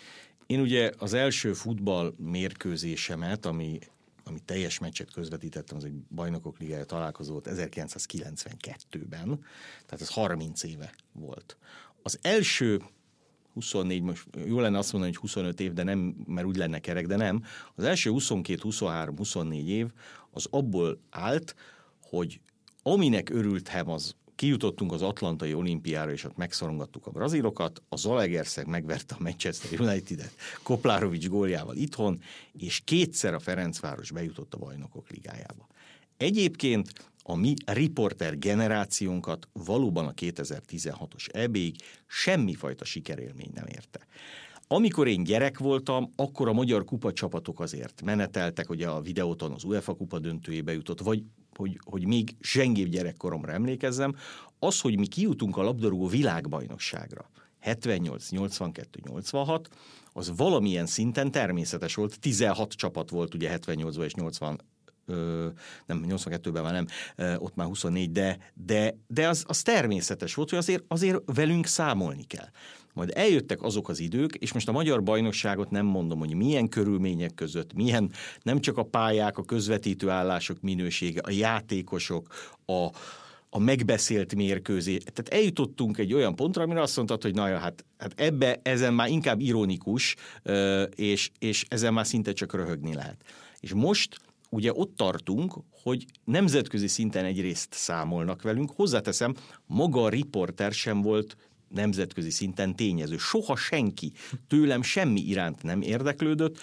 Én 0.46 0.60
ugye 0.60 0.90
az 0.98 1.12
első 1.12 1.52
futball 1.52 2.14
mérkőzésemet, 2.18 3.46
ami 3.46 3.78
ami 4.24 4.38
teljes 4.44 4.78
meccset 4.78 5.12
közvetítettem, 5.12 5.76
az 5.76 5.84
egy 5.84 5.92
bajnokok 5.92 6.58
ligája 6.58 6.84
találkozó 6.84 7.32
volt 7.32 7.48
1992-ben, 7.50 9.44
tehát 9.86 10.00
ez 10.00 10.08
30 10.08 10.62
éve 10.62 10.94
volt. 11.12 11.56
Az 12.02 12.18
első 12.22 12.82
24, 13.54 14.02
most 14.02 14.26
jó 14.46 14.60
lenne 14.60 14.78
azt 14.78 14.92
mondani, 14.92 15.12
hogy 15.12 15.22
25 15.22 15.60
év, 15.60 15.72
de 15.72 15.82
nem, 15.82 16.14
mert 16.26 16.46
úgy 16.46 16.56
lenne 16.56 16.78
kerek, 16.78 17.06
de 17.06 17.16
nem. 17.16 17.42
Az 17.74 17.84
első 17.84 18.10
22, 18.10 18.60
23, 18.62 19.16
24 19.16 19.68
év 19.68 19.90
az 20.30 20.46
abból 20.50 20.98
állt, 21.10 21.54
hogy 22.02 22.40
aminek 22.82 23.30
örültem, 23.30 23.90
az 23.90 24.14
kijutottunk 24.34 24.92
az 24.92 25.02
Atlantai 25.02 25.54
olimpiára, 25.54 26.12
és 26.12 26.24
ott 26.24 26.36
megszorongattuk 26.36 27.06
a 27.06 27.10
brazilokat, 27.10 27.82
a 27.88 27.96
Zalaegerszeg 27.96 28.66
megverte 28.66 29.14
a 29.18 29.22
Manchester 29.22 29.80
United-et 29.80 30.34
Koplárovics 30.62 31.28
góljával 31.28 31.76
itthon, 31.76 32.20
és 32.52 32.80
kétszer 32.84 33.34
a 33.34 33.38
Ferencváros 33.38 34.10
bejutott 34.10 34.54
a 34.54 34.58
bajnokok 34.58 35.08
ligájába. 35.08 35.66
Egyébként 36.16 36.92
a 37.22 37.36
mi 37.36 37.54
riporter 37.64 38.38
generációnkat 38.38 39.48
valóban 39.52 40.06
a 40.06 40.12
2016-os 40.12 41.34
EB-ig 41.34 41.76
semmifajta 42.06 42.84
sikerélmény 42.84 43.50
nem 43.54 43.66
érte. 43.66 44.06
Amikor 44.66 45.08
én 45.08 45.24
gyerek 45.24 45.58
voltam, 45.58 46.12
akkor 46.16 46.48
a 46.48 46.52
magyar 46.52 46.84
kupa 46.84 47.12
csapatok 47.12 47.60
azért 47.60 48.02
meneteltek, 48.04 48.66
hogy 48.66 48.82
a 48.82 49.00
videóton 49.00 49.52
az 49.52 49.64
UEFA 49.64 49.94
kupa 49.94 50.18
döntőjébe 50.18 50.72
jutott, 50.72 51.00
vagy 51.00 51.22
hogy, 51.56 51.78
hogy 51.84 52.06
még 52.06 52.36
zsengébb 52.40 52.88
gyerekkoromra 52.88 53.52
emlékezzem, 53.52 54.16
az, 54.58 54.80
hogy 54.80 54.98
mi 54.98 55.06
kijutunk 55.06 55.56
a 55.56 55.62
labdarúgó 55.62 56.06
világbajnokságra, 56.06 57.30
78, 57.60 58.30
82, 58.30 59.00
86, 59.08 59.68
az 60.12 60.32
valamilyen 60.36 60.86
szinten 60.86 61.30
természetes 61.30 61.94
volt. 61.94 62.20
16 62.20 62.72
csapat 62.72 63.10
volt 63.10 63.34
ugye 63.34 63.58
78-ban 63.58 64.04
és 64.04 64.14
80 64.14 64.60
ö, 64.60 64.71
nem, 65.86 66.04
82-ben 66.08 66.62
már 66.62 66.72
nem, 66.72 66.86
ott 67.38 67.54
már 67.54 67.66
24, 67.66 68.12
de, 68.12 68.38
de, 68.54 68.96
de 69.06 69.28
az, 69.28 69.44
az 69.46 69.62
természetes 69.62 70.34
volt, 70.34 70.50
hogy 70.50 70.58
azért, 70.58 70.84
azért 70.88 71.18
velünk 71.34 71.66
számolni 71.66 72.24
kell. 72.24 72.48
Majd 72.94 73.10
eljöttek 73.14 73.62
azok 73.62 73.88
az 73.88 74.00
idők, 74.00 74.34
és 74.34 74.52
most 74.52 74.68
a 74.68 74.72
magyar 74.72 75.02
bajnokságot 75.02 75.70
nem 75.70 75.86
mondom, 75.86 76.18
hogy 76.18 76.34
milyen 76.34 76.68
körülmények 76.68 77.34
között, 77.34 77.72
milyen 77.72 78.10
nem 78.42 78.60
csak 78.60 78.78
a 78.78 78.82
pályák, 78.82 79.38
a 79.38 79.42
közvetítő 79.42 80.08
állások 80.08 80.60
minősége, 80.60 81.20
a 81.20 81.30
játékosok, 81.30 82.26
a, 82.66 82.86
a 83.50 83.58
megbeszélt 83.58 84.34
mérkőzés. 84.34 85.02
Tehát 85.02 85.42
eljutottunk 85.42 85.98
egy 85.98 86.14
olyan 86.14 86.36
pontra, 86.36 86.62
amire 86.62 86.80
azt 86.80 86.96
mondtad, 86.96 87.22
hogy 87.22 87.34
na 87.34 87.48
ja, 87.48 87.58
hát, 87.58 87.84
hát 87.98 88.12
ebbe 88.16 88.60
ezen 88.62 88.94
már 88.94 89.08
inkább 89.08 89.40
ironikus, 89.40 90.16
és, 90.94 91.30
és 91.38 91.64
ezen 91.68 91.92
már 91.92 92.06
szinte 92.06 92.32
csak 92.32 92.54
röhögni 92.54 92.94
lehet. 92.94 93.24
És 93.60 93.72
most 93.72 94.16
ugye 94.52 94.72
ott 94.72 94.96
tartunk, 94.96 95.54
hogy 95.82 96.04
nemzetközi 96.24 96.86
szinten 96.86 97.24
egyrészt 97.24 97.72
számolnak 97.74 98.42
velünk, 98.42 98.70
hozzáteszem, 98.70 99.34
maga 99.66 100.02
a 100.02 100.08
riporter 100.08 100.72
sem 100.72 101.02
volt 101.02 101.36
nemzetközi 101.68 102.30
szinten 102.30 102.76
tényező. 102.76 103.16
Soha 103.16 103.56
senki. 103.56 104.12
Tőlem 104.48 104.82
semmi 104.82 105.20
iránt 105.20 105.62
nem 105.62 105.82
érdeklődött, 105.82 106.58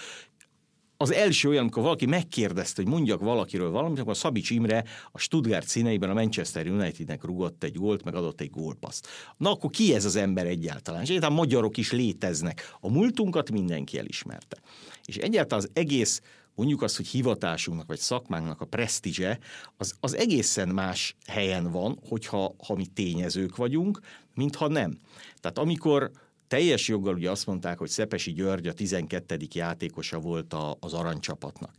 az 1.01 1.13
első 1.13 1.49
olyan, 1.49 1.61
amikor 1.61 1.83
valaki 1.83 2.05
megkérdezte, 2.05 2.81
hogy 2.81 2.91
mondjak 2.91 3.19
valakiről 3.19 3.69
valamit, 3.69 3.99
akkor 3.99 4.11
a 4.11 4.15
Szabics 4.15 4.49
Imre 4.49 4.83
a 5.11 5.19
Stuttgart 5.19 5.67
színeiben 5.67 6.09
a 6.09 6.13
Manchester 6.13 6.67
Unitednek 6.67 7.23
rugott 7.23 7.63
egy 7.63 7.75
gólt, 7.75 8.03
meg 8.03 8.15
adott 8.15 8.41
egy 8.41 8.49
gólpaszt. 8.49 9.07
Na 9.37 9.51
akkor 9.51 9.69
ki 9.69 9.93
ez 9.93 10.05
az 10.05 10.15
ember 10.15 10.45
egyáltalán? 10.45 11.01
És 11.01 11.09
egyáltalán 11.09 11.35
magyarok 11.35 11.77
is 11.77 11.91
léteznek. 11.91 12.75
A 12.79 12.89
múltunkat 12.89 13.51
mindenki 13.51 13.97
elismerte. 13.97 14.57
És 15.05 15.17
egyáltalán 15.17 15.63
az 15.63 15.71
egész 15.73 16.21
mondjuk 16.55 16.81
azt, 16.81 16.95
hogy 16.95 17.07
hivatásunknak 17.07 17.87
vagy 17.87 17.99
szakmánknak 17.99 18.61
a 18.61 18.65
presztízse, 18.65 19.39
az, 19.77 19.95
az 19.99 20.15
egészen 20.15 20.69
más 20.69 21.15
helyen 21.27 21.71
van, 21.71 21.99
hogyha 22.07 22.55
ha 22.67 22.75
mi 22.75 22.85
tényezők 22.85 23.55
vagyunk, 23.55 23.99
mintha 24.35 24.67
nem. 24.67 24.99
Tehát 25.39 25.57
amikor 25.57 26.11
teljes 26.49 26.87
joggal 26.87 27.13
ugye 27.13 27.31
azt 27.31 27.45
mondták, 27.45 27.77
hogy 27.77 27.89
Szepesi 27.89 28.31
György 28.33 28.67
a 28.67 28.73
12. 28.73 29.37
játékosa 29.53 30.19
volt 30.19 30.53
a, 30.53 30.77
az 30.79 30.93
aranycsapatnak. 30.93 31.73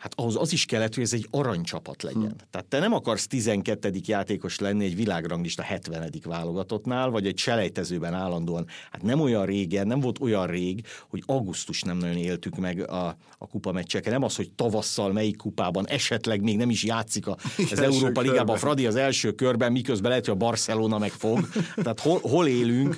Hát 0.00 0.12
ahhoz 0.16 0.36
az 0.36 0.52
is 0.52 0.64
kellett, 0.64 0.94
hogy 0.94 1.02
ez 1.04 1.12
egy 1.12 1.26
aranycsapat 1.30 2.02
legyen. 2.02 2.22
Hm. 2.22 2.46
Tehát 2.50 2.66
te 2.66 2.78
nem 2.78 2.92
akarsz 2.92 3.26
12. 3.26 3.90
játékos 4.06 4.58
lenni 4.58 4.84
egy 4.84 4.96
világranglista 4.96 5.62
70. 5.62 6.10
válogatottnál, 6.24 7.10
vagy 7.10 7.26
egy 7.26 7.38
selejtezőben 7.38 8.14
állandóan. 8.14 8.66
Hát 8.90 9.02
nem 9.02 9.20
olyan 9.20 9.46
régen, 9.46 9.86
nem 9.86 10.00
volt 10.00 10.20
olyan 10.20 10.46
rég, 10.46 10.86
hogy 11.08 11.22
augusztus 11.26 11.82
nem 11.82 11.96
nagyon 11.96 12.16
éltük 12.16 12.56
meg 12.56 12.90
a, 12.90 13.16
a 13.38 13.46
kupa 13.46 13.72
meccseket. 13.72 14.12
Nem 14.12 14.22
az, 14.22 14.36
hogy 14.36 14.52
tavasszal 14.52 15.12
melyik 15.12 15.36
kupában 15.36 15.88
esetleg 15.88 16.42
még 16.42 16.56
nem 16.56 16.70
is 16.70 16.84
játszik 16.84 17.26
a, 17.26 17.36
az 17.72 17.80
Európa 17.80 18.20
Ligában. 18.20 18.56
Fradi 18.56 18.86
az 18.86 18.96
első 18.96 19.32
körben, 19.32 19.72
miközben 19.72 20.10
lehet, 20.10 20.24
hogy 20.24 20.34
a 20.34 20.38
Barcelona 20.38 20.98
megfog. 20.98 21.48
Tehát 21.82 22.00
hol, 22.00 22.20
hol 22.22 22.46
élünk, 22.46 22.96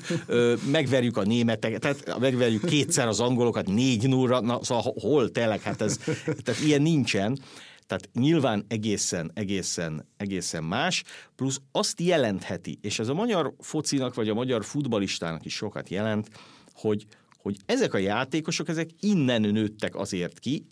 megverjük 0.70 1.16
a 1.16 1.22
németeket, 1.22 1.80
tehát 1.80 2.18
megverjük 2.18 2.64
kétszer 2.64 3.08
az 3.08 3.20
angolokat, 3.20 3.66
négy 3.66 4.08
nullra, 4.08 4.40
na, 4.40 4.64
szóval 4.64 4.94
hol 5.00 5.30
tényleg, 5.30 5.60
hát 5.60 5.80
ez, 5.80 5.96
tehát 6.42 6.62
ilyen 6.64 6.82
nincsen. 6.92 7.38
Tehát 7.86 8.08
nyilván 8.12 8.64
egészen, 8.68 9.30
egészen, 9.34 10.08
egészen 10.16 10.64
más, 10.64 11.04
plusz 11.34 11.60
azt 11.72 12.00
jelentheti, 12.00 12.78
és 12.82 12.98
ez 12.98 13.08
a 13.08 13.14
magyar 13.14 13.54
focinak 13.58 14.14
vagy 14.14 14.28
a 14.28 14.34
magyar 14.34 14.64
futbalistának 14.64 15.44
is 15.44 15.54
sokat 15.54 15.88
jelent, 15.88 16.28
hogy, 16.72 17.06
hogy 17.36 17.56
ezek 17.66 17.94
a 17.94 17.98
játékosok, 17.98 18.68
ezek 18.68 18.90
innen 19.00 19.40
nőttek 19.40 19.96
azért 19.96 20.38
ki, 20.38 20.66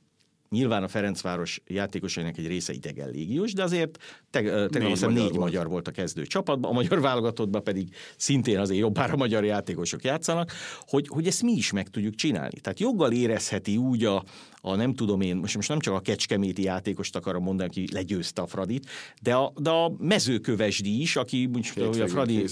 Nyilván 0.50 0.82
a 0.82 0.88
Ferencváros 0.88 1.62
játékosainak 1.66 2.38
egy 2.38 2.46
része 2.46 2.72
idegen 2.72 3.10
légiós, 3.10 3.52
de 3.52 3.62
azért 3.62 3.98
te, 4.30 4.40
tegnap 4.40 4.72
négy, 4.72 5.00
magyar, 5.00 5.12
négy 5.12 5.22
volt. 5.22 5.38
magyar 5.38 5.68
volt 5.68 5.88
a 5.88 5.90
kezdő 5.90 6.26
csapatban, 6.26 6.70
a 6.70 6.74
magyar 6.74 7.00
válogatottban 7.00 7.62
pedig 7.62 7.94
szintén 8.16 8.58
azért 8.58 8.80
jobbára 8.80 9.16
magyar 9.16 9.44
játékosok 9.44 10.04
játszanak, 10.04 10.52
hogy, 10.80 11.08
hogy 11.08 11.26
ezt 11.26 11.42
mi 11.42 11.52
is 11.52 11.72
meg 11.72 11.88
tudjuk 11.88 12.14
csinálni. 12.14 12.60
Tehát 12.60 12.80
joggal 12.80 13.12
érezheti 13.12 13.76
úgy 13.76 14.04
a, 14.04 14.24
a 14.60 14.74
nem 14.74 14.94
tudom 14.94 15.20
én, 15.20 15.36
most, 15.36 15.54
most 15.54 15.68
nem 15.68 15.78
csak 15.78 15.94
a 15.94 16.00
kecskeméti 16.00 16.62
játékost 16.62 17.16
akarom 17.16 17.42
mondani, 17.42 17.68
aki 17.68 17.92
legyőzte 17.92 18.42
a 18.42 18.46
Fradit, 18.46 18.90
de 19.22 19.34
a, 19.34 19.52
de 19.56 19.70
a 19.70 19.92
mezőkövesdi 19.98 21.00
is, 21.00 21.16
aki 21.16 21.46
most, 21.52 21.78
a 21.78 22.08
Fradi 22.08 22.44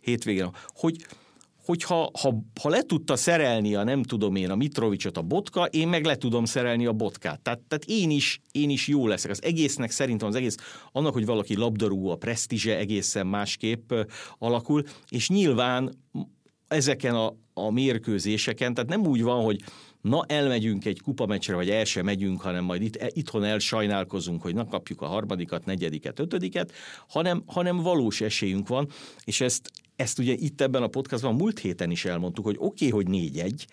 hétvégén, 0.00 0.50
hogy, 0.74 1.06
hogyha 1.70 2.10
ha, 2.20 2.42
ha 2.60 2.68
le 2.68 2.82
tudta 2.82 3.16
szerelni 3.16 3.74
a 3.74 3.84
nem 3.84 4.02
tudom 4.02 4.34
én 4.34 4.50
a 4.50 4.54
Mitrovicsot 4.54 5.16
a 5.16 5.22
botka, 5.22 5.64
én 5.64 5.88
meg 5.88 6.04
le 6.04 6.16
tudom 6.16 6.44
szerelni 6.44 6.86
a 6.86 6.92
botkát. 6.92 7.40
Tehát, 7.40 7.60
tehát 7.68 7.84
én, 7.84 8.10
is, 8.10 8.40
én 8.52 8.70
is 8.70 8.88
jó 8.88 9.06
leszek. 9.06 9.30
Az 9.30 9.42
egésznek 9.42 9.90
szerintem 9.90 10.28
az 10.28 10.34
egész, 10.34 10.56
annak, 10.92 11.12
hogy 11.12 11.26
valaki 11.26 11.56
labdarúgó, 11.56 12.10
a 12.10 12.16
presztízse 12.16 12.76
egészen 12.76 13.26
másképp 13.26 13.92
alakul, 14.38 14.82
és 15.08 15.28
nyilván 15.28 15.90
ezeken 16.68 17.14
a, 17.14 17.34
a 17.54 17.70
mérkőzéseken, 17.70 18.74
tehát 18.74 18.90
nem 18.90 19.06
úgy 19.06 19.22
van, 19.22 19.44
hogy 19.44 19.60
na 20.00 20.24
elmegyünk 20.26 20.84
egy 20.84 21.00
kupameccsre, 21.00 21.54
vagy 21.54 21.70
el 21.70 21.84
sem 21.84 22.04
megyünk, 22.04 22.40
hanem 22.40 22.64
majd 22.64 22.82
itt, 22.82 22.98
itthon 23.08 23.44
elsajnálkozunk, 23.44 24.42
hogy 24.42 24.54
na 24.54 24.66
kapjuk 24.66 25.00
a 25.00 25.06
harmadikat, 25.06 25.64
negyediket, 25.64 26.18
ötödiket, 26.18 26.72
hanem, 27.08 27.42
hanem 27.46 27.76
valós 27.76 28.20
esélyünk 28.20 28.68
van, 28.68 28.88
és 29.24 29.40
ezt, 29.40 29.70
ezt 30.00 30.18
ugye 30.18 30.32
itt 30.32 30.60
ebben 30.60 30.82
a 30.82 30.86
podcastban 30.86 31.34
múlt 31.34 31.58
héten 31.58 31.90
is 31.90 32.04
elmondtuk, 32.04 32.44
hogy 32.44 32.56
oké, 32.58 32.86
okay, 32.86 32.90
hogy 32.90 33.08
négy-egy, 33.08 33.66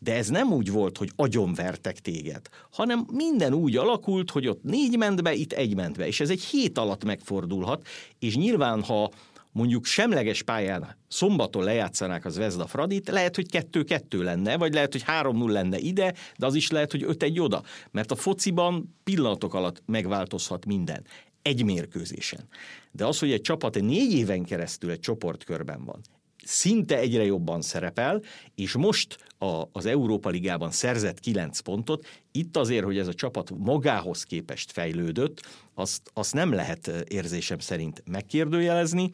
de 0.00 0.14
ez 0.14 0.28
nem 0.28 0.52
úgy 0.52 0.70
volt, 0.70 0.98
hogy 0.98 1.10
agyonvertek 1.16 1.98
téged, 1.98 2.40
hanem 2.70 3.06
minden 3.12 3.54
úgy 3.54 3.76
alakult, 3.76 4.30
hogy 4.30 4.46
ott 4.46 4.62
négy 4.62 4.96
ment 4.98 5.22
be, 5.22 5.34
itt 5.34 5.52
egy 5.52 5.74
ment 5.74 5.96
be, 5.96 6.06
és 6.06 6.20
ez 6.20 6.30
egy 6.30 6.42
hét 6.42 6.78
alatt 6.78 7.04
megfordulhat, 7.04 7.86
és 8.18 8.36
nyilván, 8.36 8.82
ha 8.82 9.10
mondjuk 9.52 9.84
semleges 9.84 10.42
pályán 10.42 10.96
szombaton 11.08 11.64
lejátszanák 11.64 12.24
az 12.24 12.36
Vezda 12.36 12.66
Fradit, 12.66 13.08
lehet, 13.08 13.36
hogy 13.36 13.50
kettő-kettő 13.50 14.22
lenne, 14.22 14.56
vagy 14.56 14.74
lehet, 14.74 14.92
hogy 14.92 15.02
három-null 15.02 15.52
lenne 15.52 15.78
ide, 15.78 16.14
de 16.38 16.46
az 16.46 16.54
is 16.54 16.70
lehet, 16.70 16.90
hogy 16.90 17.02
öt-egy 17.02 17.40
oda. 17.40 17.62
Mert 17.90 18.10
a 18.10 18.16
fociban 18.16 18.96
pillanatok 19.04 19.54
alatt 19.54 19.82
megváltozhat 19.86 20.66
minden. 20.66 21.04
Egy 21.42 21.64
mérkőzésen. 21.64 22.48
De 22.90 23.06
az, 23.06 23.18
hogy 23.18 23.32
egy 23.32 23.40
csapat 23.40 23.80
négy 23.80 24.12
éven 24.12 24.44
keresztül 24.44 24.90
egy 24.90 25.00
csoportkörben 25.00 25.84
van, 25.84 26.00
szinte 26.44 26.98
egyre 26.98 27.24
jobban 27.24 27.62
szerepel, 27.62 28.22
és 28.54 28.72
most 28.72 29.18
a, 29.38 29.62
az 29.72 29.86
Európa 29.86 30.28
Ligában 30.28 30.70
szerzett 30.70 31.20
kilenc 31.20 31.60
pontot, 31.60 32.06
itt 32.32 32.56
azért, 32.56 32.84
hogy 32.84 32.98
ez 32.98 33.08
a 33.08 33.14
csapat 33.14 33.50
magához 33.58 34.22
képest 34.22 34.72
fejlődött, 34.72 35.40
azt, 35.74 36.10
azt 36.12 36.34
nem 36.34 36.52
lehet 36.52 36.86
érzésem 37.08 37.58
szerint 37.58 38.02
megkérdőjelezni, 38.06 39.10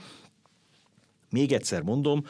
még 1.30 1.52
egyszer 1.52 1.82
mondom, 1.82 2.24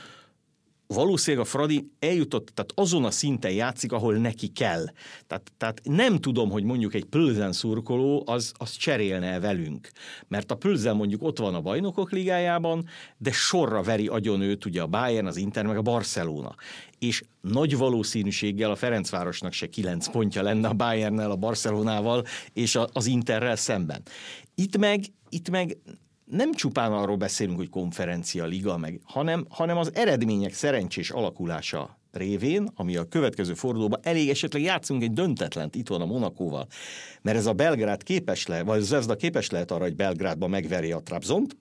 valószínűleg 0.88 1.46
a 1.46 1.48
Fradi 1.48 1.90
eljutott, 1.98 2.46
tehát 2.54 2.72
azon 2.74 3.04
a 3.04 3.10
szinten 3.10 3.50
játszik, 3.50 3.92
ahol 3.92 4.14
neki 4.14 4.48
kell. 4.48 4.84
Tehát, 5.26 5.52
tehát 5.56 5.80
nem 5.84 6.16
tudom, 6.16 6.50
hogy 6.50 6.64
mondjuk 6.64 6.94
egy 6.94 7.04
Pölzen 7.04 7.52
szurkoló 7.52 8.22
az, 8.26 8.52
az 8.56 8.72
cserélne 8.76 9.40
velünk. 9.40 9.88
Mert 10.28 10.50
a 10.50 10.54
Pölzen 10.54 10.96
mondjuk 10.96 11.22
ott 11.22 11.38
van 11.38 11.54
a 11.54 11.60
bajnokok 11.60 12.10
ligájában, 12.10 12.86
de 13.18 13.32
sorra 13.32 13.82
veri 13.82 14.06
agyon 14.06 14.40
őt 14.40 14.64
ugye 14.64 14.82
a 14.82 14.86
Bayern, 14.86 15.26
az 15.26 15.36
Inter, 15.36 15.66
meg 15.66 15.76
a 15.76 15.82
Barcelona. 15.82 16.54
És 16.98 17.22
nagy 17.40 17.76
valószínűséggel 17.76 18.70
a 18.70 18.76
Ferencvárosnak 18.76 19.52
se 19.52 19.66
kilenc 19.66 20.08
pontja 20.08 20.42
lenne 20.42 20.68
a 20.68 20.72
Bayernnel, 20.72 21.30
a 21.30 21.36
Barcelonával 21.36 22.24
és 22.52 22.78
az 22.92 23.06
Interrel 23.06 23.56
szemben. 23.56 24.02
Itt 24.54 24.76
meg, 24.76 25.04
itt 25.28 25.50
meg 25.50 25.76
nem 26.30 26.52
csupán 26.52 26.92
arról 26.92 27.16
beszélünk, 27.16 27.56
hogy 27.56 27.68
konferencia, 27.68 28.44
liga, 28.44 28.76
meg, 28.76 29.00
hanem, 29.04 29.46
hanem 29.48 29.76
az 29.76 29.90
eredmények 29.94 30.52
szerencsés 30.52 31.10
alakulása 31.10 31.98
révén, 32.12 32.68
ami 32.74 32.96
a 32.96 33.04
következő 33.04 33.54
fordulóban 33.54 34.00
elég 34.02 34.28
esetleg 34.28 34.62
játszunk 34.62 35.02
egy 35.02 35.12
döntetlent 35.12 35.74
itt 35.74 35.88
van 35.88 36.00
a 36.00 36.06
Monakóval, 36.06 36.66
mert 37.22 37.36
ez 37.36 37.46
a 37.46 37.52
Belgrád 37.52 38.02
képes 38.02 38.46
lehet, 38.46 38.64
vagy 38.64 38.78
az 38.78 38.86
Zvezda 38.86 39.16
képes 39.16 39.50
lehet 39.50 39.70
arra, 39.70 39.82
hogy 39.82 39.96
Belgrádban 39.96 40.50
megverje 40.50 40.94
a 40.94 41.02
Trabzont, 41.02 41.56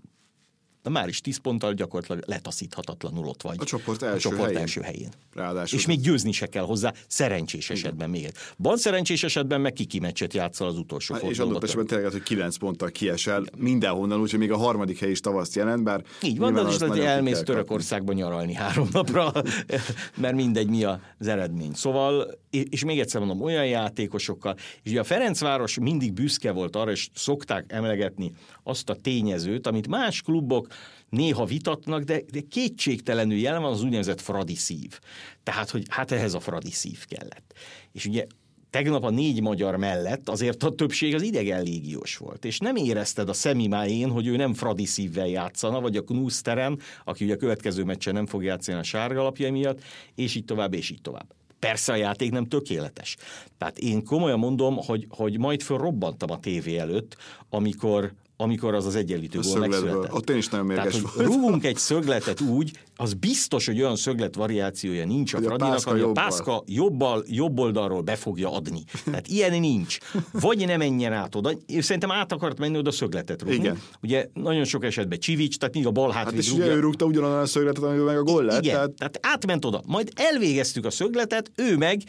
de 0.88 0.94
már 0.94 1.08
is 1.08 1.22
10 1.22 1.38
ponttal 1.38 1.74
gyakorlatilag 1.74 2.24
letaszíthatatlanul 2.27 3.27
ott 3.27 3.41
vagy. 3.41 3.56
A 3.60 3.63
csoport 3.63 4.03
első, 4.03 4.15
a 4.15 4.20
csoport 4.20 4.44
helyén. 4.44 4.58
első 4.58 4.82
helyén. 4.82 5.10
Ráadásul. 5.34 5.79
És 5.79 5.86
még 5.86 6.00
győzni 6.00 6.32
se 6.32 6.48
kell 6.48 6.63
hozzá, 6.63 6.94
szerencsés 7.08 7.70
esetben 7.70 8.10
még. 8.10 8.32
Bal 8.58 8.77
szerencsés 8.77 9.24
esetben 9.24 9.62
meg 9.62 9.74
kiki 9.74 10.00
meccset 10.00 10.34
játszol 10.34 10.67
az 10.67 10.77
utolsó 10.77 11.13
hát, 11.13 11.24
És 11.24 11.39
adott 11.39 11.63
esetben 11.63 11.86
tényleg, 11.86 12.12
hogy 12.12 12.24
9 12.24 12.58
ponttal 12.58 12.89
kiesel 12.89 13.41
Igen. 13.41 13.53
mindenhonnan, 13.58 14.20
úgyhogy 14.22 14.39
még 14.39 14.51
a 14.51 14.58
harmadik 14.58 15.00
hely 15.00 15.10
is 15.10 15.20
tavaszt 15.20 15.56
jelent, 15.56 15.84
bár 15.84 16.03
Így 16.22 16.38
van, 16.38 16.53
de 16.53 16.60
az 16.60 16.74
is 16.74 16.79
lehet, 16.79 16.96
hogy 16.96 17.06
elmész 17.06 17.39
Törökországba 17.39 18.13
nyaralni 18.13 18.53
három 18.53 18.88
napra, 18.91 19.32
mert 20.22 20.36
mindegy 20.36 20.70
mi 20.70 20.84
az 20.84 21.27
eredmény. 21.27 21.74
Szóval, 21.74 22.39
és 22.50 22.86
még 22.86 23.00
egyszer 23.00 23.20
mondom, 23.20 23.41
olyan 23.41 23.65
játékosokkal, 23.65 24.56
és 24.84 24.91
ugye 24.91 25.00
a 25.00 25.03
Ferencváros 25.03 25.79
mindig 25.79 26.13
büszke 26.13 26.51
volt 26.51 26.75
arra, 26.75 26.91
és 26.91 27.10
szokták 27.13 27.65
emlegetni 27.67 28.32
azt 28.63 28.89
a 28.89 28.96
tényezőt, 28.96 29.67
amit 29.67 29.88
más 29.88 30.22
klubok 30.22 30.67
néha 31.10 31.46
vitatnak, 31.46 32.04
de, 32.04 32.22
de 32.32 32.40
kétségtelenül 32.50 33.38
jelen 33.38 33.62
van 33.62 33.72
az 33.72 33.84
úgynevezett 33.84 34.22
fradi 34.22 34.56
szív. 34.56 35.00
Tehát, 35.44 35.70
hogy 35.70 35.84
hát 35.90 36.12
ehhez 36.12 36.34
a 36.34 36.40
fradi 36.40 36.72
szív 36.72 37.06
kellett. 37.06 37.54
És 37.92 38.06
ugye 38.06 38.26
tegnap 38.70 39.04
a 39.04 39.10
négy 39.10 39.42
magyar 39.42 39.76
mellett 39.76 40.30
azért 40.30 40.64
a 40.64 40.72
többség 40.72 41.16
az 41.16 41.22
idegen 41.22 41.64
légiós 41.64 42.18
volt, 42.18 42.46
és 42.46 42.58
nem 42.58 42.76
érezted 42.76 43.30
a 43.30 43.34
Szemimájén, 43.34 44.10
hogy 44.10 44.28
ő 44.28 44.36
nem 44.36 44.54
Fradi 44.54 44.86
szívvel 44.86 45.28
játszana, 45.28 45.82
vagy 45.82 45.96
a 45.96 46.04
Knuszteren, 46.04 46.80
aki 47.04 47.24
ugye 47.24 47.34
a 47.34 47.38
következő 47.38 47.84
meccsen 47.84 48.14
nem 48.14 48.26
fog 48.26 48.44
játszani 48.44 48.78
a 48.78 48.84
sárga 48.84 49.20
alapja 49.20 49.52
miatt, 49.52 49.82
és 50.16 50.36
így 50.36 50.46
tovább, 50.46 50.74
és 50.74 50.90
így 50.90 51.02
tovább. 51.02 51.36
Persze 51.60 51.92
a 51.92 51.96
játék 51.96 52.32
nem 52.32 52.46
tökéletes. 52.46 53.18
Tehát 53.58 53.78
én 53.78 54.04
komolyan 54.04 54.40
mondom, 54.40 54.76
hogy, 54.76 55.06
hogy 55.10 55.40
majd 55.40 55.62
fölrobbantam 55.62 56.32
a 56.32 56.40
tévé 56.40 56.78
előtt, 56.78 57.18
amikor, 57.50 58.14
amikor 58.38 58.74
az 58.74 58.86
az 58.86 58.96
egyenlítő 58.96 59.39
gól 59.39 59.60
megszületett. 59.60 60.13
Ott 60.13 60.29
én 60.29 60.38
is 60.38 60.48
nagyon 60.48 60.65
mérges 60.65 60.94
Tehát, 60.94 61.10
hogy 61.10 61.25
rúgunk 61.25 61.65
egy 61.65 61.77
szögletet 61.77 62.41
úgy, 62.41 62.72
az 62.96 63.13
biztos, 63.13 63.65
hogy 63.65 63.82
olyan 63.82 63.96
szöglet 63.96 64.36
variációja 64.36 65.06
nincs 65.06 65.34
a 65.34 65.41
Fradinak, 65.41 65.84
hogy 65.84 66.01
a 66.01 66.12
Pászka 66.12 66.63
jobbal, 66.65 67.24
jobb 67.27 67.60
oldalról 67.60 68.01
be 68.01 68.15
fogja 68.15 68.51
adni. 68.51 68.84
Tehát 69.06 69.27
ilyen 69.27 69.60
nincs. 69.60 69.98
Vagy 70.32 70.65
nem 70.65 70.77
menjen 70.77 71.13
át 71.13 71.36
oda. 71.36 71.51
Szerintem 71.79 72.12
át 72.12 72.32
akart 72.32 72.60
menni 72.60 72.77
oda 72.77 72.91
szögletet 72.91 73.41
rúgni. 73.41 73.56
Igen. 73.56 73.82
Ugye 74.01 74.27
nagyon 74.34 74.63
sok 74.63 74.84
esetben 74.84 75.20
Csivics, 75.20 75.58
tehát 75.58 75.75
még 75.75 75.86
a 75.86 75.91
bal 75.91 76.12
hátvéd 76.12 76.34
hát 76.34 76.44
és 76.44 76.50
rúgja. 76.50 76.65
ő 76.65 76.79
rúgta 76.79 77.06
ugyanolyan 77.06 77.39
a 77.39 77.46
szögletet, 77.46 77.84
amivel 77.84 78.06
meg 78.06 78.17
a 78.17 78.24
gól 78.24 78.44
lett. 78.44 78.63
Igen, 78.63 78.75
tehát... 78.75 78.91
tehát 78.91 79.20
átment 79.22 79.65
oda. 79.65 79.82
Majd 79.86 80.12
elvégeztük 80.15 80.86
a 80.86 80.89
szögletet, 80.89 81.51
ő 81.56 81.77
meg 81.77 82.01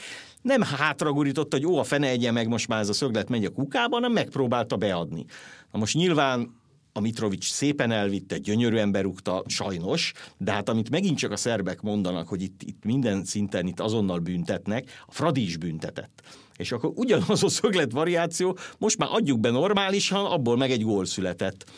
nem 0.42 0.62
hátragurította, 0.62 1.56
hogy 1.56 1.66
ó, 1.66 1.78
a 1.78 1.84
fene 1.84 2.08
egye 2.08 2.30
meg, 2.30 2.48
most 2.48 2.68
már 2.68 2.80
ez 2.80 2.88
a 2.88 2.92
szöglet 2.92 3.28
megy 3.28 3.44
a 3.44 3.50
kukába, 3.50 3.94
hanem 3.94 4.12
megpróbálta 4.12 4.76
beadni. 4.76 5.24
Na 5.72 5.78
most 5.78 5.94
nyilván 5.94 6.56
a 6.92 7.00
Mitrovics 7.00 7.50
szépen 7.50 7.90
elvitte, 7.90 8.38
gyönyörűen 8.38 8.92
berúgta, 8.92 9.42
sajnos, 9.46 10.12
de 10.36 10.52
hát 10.52 10.68
amit 10.68 10.90
megint 10.90 11.18
csak 11.18 11.32
a 11.32 11.36
szerbek 11.36 11.80
mondanak, 11.80 12.28
hogy 12.28 12.42
itt, 12.42 12.62
itt 12.62 12.84
minden 12.84 13.24
szinten 13.24 13.66
itt 13.66 13.80
azonnal 13.80 14.18
büntetnek, 14.18 14.90
a 15.06 15.12
Fradi 15.12 15.42
is 15.42 15.56
büntetett. 15.56 16.22
És 16.56 16.72
akkor 16.72 16.92
ugyanaz 16.94 17.42
a 17.42 17.48
szöglet 17.48 17.92
variáció, 17.92 18.56
most 18.78 18.98
már 18.98 19.08
adjuk 19.12 19.40
be 19.40 19.50
normálisan, 19.50 20.26
abból 20.26 20.56
meg 20.56 20.70
egy 20.70 20.82
gól 20.82 21.04
született 21.04 21.70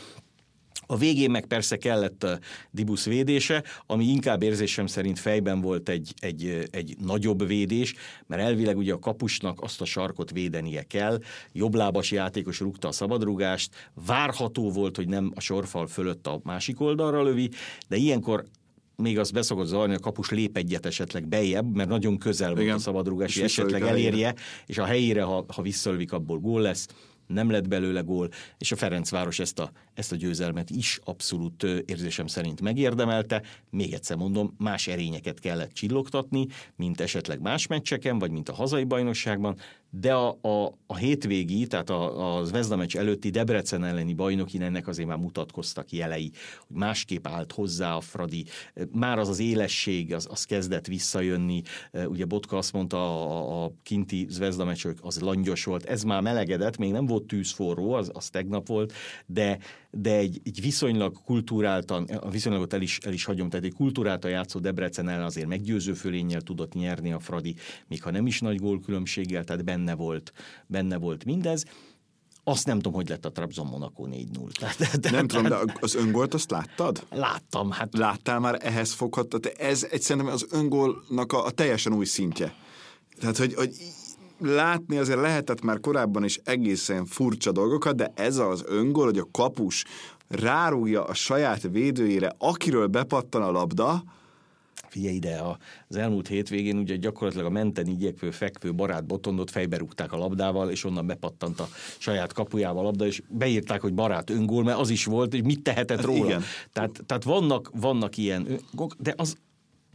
A 0.91 0.97
végén 0.97 1.31
meg 1.31 1.47
persze 1.47 1.77
kellett 1.77 2.25
a 2.25 2.39
Dibusz 2.71 3.05
védése, 3.05 3.65
ami 3.87 4.05
inkább 4.05 4.43
érzésem 4.43 4.87
szerint 4.87 5.19
fejben 5.19 5.61
volt 5.61 5.89
egy, 5.89 6.15
egy, 6.19 6.69
egy 6.71 6.97
nagyobb 6.99 7.47
védés, 7.47 7.95
mert 8.27 8.43
elvileg 8.43 8.77
ugye 8.77 8.93
a 8.93 8.99
kapusnak 8.99 9.61
azt 9.61 9.81
a 9.81 9.85
sarkot 9.85 10.31
védenie 10.31 10.83
kell, 10.83 11.19
jobblábas 11.53 12.11
játékos 12.11 12.61
rúgta 12.61 12.89
a 12.89 12.93
szabadrugást, 12.93 13.91
várható 14.07 14.71
volt, 14.71 14.97
hogy 14.97 15.09
nem 15.09 15.33
a 15.35 15.41
sorfal 15.41 15.87
fölött 15.87 16.27
a 16.27 16.41
másik 16.43 16.81
oldalra 16.81 17.23
lövi, 17.23 17.51
de 17.89 17.97
ilyenkor 17.97 18.45
még 18.97 19.19
az 19.19 19.31
beszokott 19.31 19.67
zavarni, 19.67 19.95
a 19.95 19.99
kapus 19.99 20.31
lép 20.31 20.57
egyet 20.57 20.87
esetleg 20.87 21.29
bejebb, 21.29 21.75
mert 21.75 21.89
nagyon 21.89 22.19
közel 22.19 22.51
volt 22.51 22.63
Igen. 22.63 22.75
a 22.75 22.79
szabadrugás, 22.79 23.35
hogy 23.35 23.45
esetleg 23.45 23.83
elérje, 23.83 24.35
és 24.67 24.79
a 24.79 24.85
helyére, 24.85 25.23
ha, 25.23 25.45
ha 25.55 25.63
visszalövik, 25.63 26.13
abból 26.13 26.39
gól 26.39 26.61
lesz 26.61 26.87
nem 27.31 27.51
lett 27.51 27.69
belőle 27.69 28.01
gól, 28.01 28.29
és 28.59 28.73
a 28.73 28.77
Ferencváros 28.77 29.39
ezt 29.39 29.59
a, 29.59 29.71
ezt 29.95 30.13
a 30.13 30.17
győzelmet 30.17 30.71
is 30.71 31.01
abszolút 31.05 31.63
érzésem 31.63 32.27
szerint 32.27 32.61
megérdemelte. 32.61 33.43
Még 33.71 33.93
egyszer 33.93 34.17
mondom, 34.17 34.55
más 34.59 34.87
erényeket 34.87 35.41
kellett 35.41 35.73
csillogtatni, 35.73 36.47
mint 36.77 37.01
esetleg 37.01 37.41
más 37.41 37.67
meccseken, 37.67 38.19
vagy 38.19 38.31
mint 38.31 38.49
a 38.49 38.55
hazai 38.55 38.85
bajnokságban, 38.85 39.57
de 39.91 40.15
a, 40.15 40.39
a, 40.41 40.79
a 40.87 40.97
hétvégi, 40.97 41.67
tehát 41.67 41.91
a, 41.91 42.37
a 42.37 42.45
Zvezda 42.45 42.77
meccs 42.77 42.97
előtti 42.97 43.31
Debrecen 43.31 43.85
elleni 43.85 44.15
bajnokin 44.15 44.63
ennek 44.63 44.89
azért 44.89 45.09
már 45.09 45.19
mutatkoztak 45.19 45.93
jelei, 45.93 46.31
hogy 46.67 46.77
másképp 46.77 47.27
állt 47.27 47.53
hozzá 47.53 47.95
a 47.95 48.01
Fradi, 48.01 48.45
már 48.93 49.19
az 49.19 49.29
az 49.29 49.39
élesség, 49.39 50.15
az, 50.15 50.27
az 50.31 50.45
kezdett 50.45 50.87
visszajönni, 50.87 51.63
ugye 52.07 52.25
Botka 52.25 52.57
azt 52.57 52.73
mondta, 52.73 52.99
a, 52.99 53.65
a 53.65 53.73
kinti 53.83 54.27
Zvezda 54.29 54.65
meccs, 54.65 54.87
az 55.01 55.21
langyos 55.21 55.65
volt, 55.65 55.85
ez 55.85 56.03
már 56.03 56.23
melegedett, 56.23 56.77
még 56.77 56.93
nem 56.93 57.07
volt 57.07 57.25
tűzforró, 57.25 57.93
az, 57.93 58.11
az 58.13 58.29
tegnap 58.29 58.67
volt, 58.67 58.93
de, 59.27 59.59
de 59.91 60.17
egy, 60.17 60.41
egy 60.45 60.61
viszonylag 60.61 61.23
kultúráltan, 61.25 62.05
a 62.05 62.31
viszonylagot 62.31 62.73
el 62.73 62.83
is, 62.83 62.99
el 62.99 63.13
is 63.13 63.25
hagyom, 63.25 63.49
tehát 63.49 63.67
egy 63.67 63.75
kultúráltan 63.75 64.31
játszó 64.31 64.61
Debrecen 64.61 65.09
ellen 65.09 65.25
azért 65.25 65.47
meggyőző 65.47 65.93
fölénnyel 65.93 66.41
tudott 66.41 66.73
nyerni 66.73 67.13
a 67.13 67.19
Fradi, 67.19 67.55
még 67.87 68.03
ha 68.03 68.11
nem 68.11 68.27
is 68.27 68.41
nagy 68.41 68.59
gólkülönbséggel, 68.59 69.45
tehát 69.45 69.65
benne 69.65 69.80
volt, 69.87 70.33
benne 70.67 70.97
volt 70.97 71.25
mindez. 71.25 71.65
Azt 72.45 72.67
nem 72.67 72.77
tudom, 72.77 72.93
hogy 72.93 73.09
lett 73.09 73.25
a 73.25 73.33
Trabzon 73.33 73.67
Monaco 73.67 74.07
4-0. 74.11 74.53
Tehát, 74.59 75.01
de, 75.01 75.11
nem 75.11 75.27
tudom, 75.27 75.45
de 75.45 75.57
az 75.81 75.95
öngolt 75.95 76.35
azt 76.35 76.51
láttad? 76.51 77.07
Láttam. 77.11 77.71
Hát... 77.71 77.89
Láttál 77.97 78.39
már 78.39 78.59
ehhez 78.63 78.93
foghat? 78.93 79.47
Ez 79.47 79.87
egy 79.91 80.03
szerintem 80.03 80.33
az 80.33 80.47
öngólnak 80.51 81.33
a, 81.33 81.45
a 81.45 81.51
teljesen 81.51 81.93
új 81.93 82.05
szintje. 82.05 82.55
Tehát, 83.21 83.37
hogy, 83.37 83.55
hogy 83.55 83.77
látni 84.39 84.97
azért 84.97 85.21
lehetett 85.21 85.63
már 85.63 85.81
korábban 85.81 86.25
is 86.25 86.41
egészen 86.45 87.07
furcsa 87.07 87.53
dolgokat, 87.53 87.97
de 87.97 88.13
ez 88.15 88.37
az 88.37 88.65
öngól, 88.67 89.05
hogy 89.05 89.19
a 89.19 89.29
kapus 89.31 89.85
rárúgja 90.29 91.05
a 91.05 91.15
saját 91.15 91.63
védőjére, 91.63 92.35
akiről 92.39 92.87
bepattan 92.87 93.43
a 93.43 93.51
labda, 93.51 94.03
Figyelj 94.91 95.15
ide, 95.15 95.43
az 95.89 95.97
elmúlt 95.97 96.29
hétvégén 96.29 96.77
ugye 96.77 96.97
gyakorlatilag 96.97 97.47
a 97.47 97.51
menten 97.51 97.87
igyekvő, 97.87 98.31
fekvő 98.31 98.75
barát 98.75 99.07
botondot 99.07 99.51
fejbe 99.51 99.77
rúgták 99.77 100.13
a 100.13 100.17
labdával, 100.17 100.71
és 100.71 100.85
onnan 100.85 101.07
bepattant 101.07 101.61
a 101.61 101.69
saját 101.99 102.33
kapujával 102.33 102.83
a 102.83 102.85
labda, 102.85 103.07
és 103.07 103.23
beírták, 103.29 103.81
hogy 103.81 103.95
barát 103.95 104.31
öngól, 104.31 104.65
mert 104.65 104.79
az 104.79 104.91
is 104.91 105.05
volt, 105.05 105.35
és 105.35 105.41
mit 105.45 105.63
tehetett 105.63 105.97
hát 105.97 106.07
róla. 106.07 106.25
Igen. 106.25 106.43
Tehát, 106.73 107.03
tehát 107.07 107.25
vannak, 107.25 107.71
vannak 107.75 108.17
ilyen, 108.17 108.61
de 108.99 109.15
az, 109.17 109.37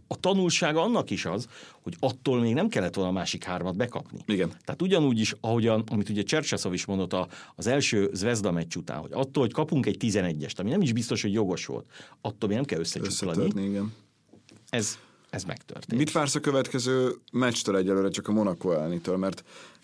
a 0.08 0.16
tanulsága 0.16 0.82
annak 0.82 1.10
is 1.10 1.26
az, 1.26 1.48
hogy 1.82 1.96
attól 2.00 2.40
még 2.40 2.54
nem 2.54 2.68
kellett 2.68 2.96
volna 2.96 3.10
a 3.10 3.14
másik 3.14 3.44
hármat 3.44 3.76
bekapni. 3.76 4.20
Igen. 4.26 4.52
Tehát 4.64 4.82
ugyanúgy 4.82 5.20
is, 5.20 5.36
ahogyan, 5.40 5.84
amit 5.92 6.10
ugye 6.10 6.24
Csercseszov 6.24 6.74
is 6.74 6.86
mondott 6.86 7.14
a, 7.14 7.28
az 7.56 7.68
első 7.68 8.10
Zvezda 8.14 8.52
meccs 8.52 8.76
után, 8.76 9.00
hogy 9.00 9.12
attól, 9.14 9.44
hogy 9.44 9.54
kapunk 9.54 9.86
egy 9.86 9.98
11-est, 10.00 10.56
ami 10.56 10.70
nem 10.70 10.82
is 10.82 10.94
biztos, 10.94 11.22
hogy 11.22 11.34
jogos 11.34 11.66
volt, 11.66 11.86
attól 12.22 12.48
még 12.50 12.58
nem 12.58 12.66
kell 12.66 12.80
összecsuklani. 12.80 13.68
igen. 13.68 13.94
Ez, 14.76 14.98
ez 15.30 15.44
megtörtént. 15.44 16.00
Mit 16.00 16.12
vársz 16.12 16.36
a 16.36 16.40
következő 16.40 17.16
meccstől 17.32 17.78
egyelőre, 17.78 18.10
csak 18.10 18.28
a 18.28 18.32
Monaco 18.32 18.72
ellenitől, 18.72 19.18
mert 19.18 19.44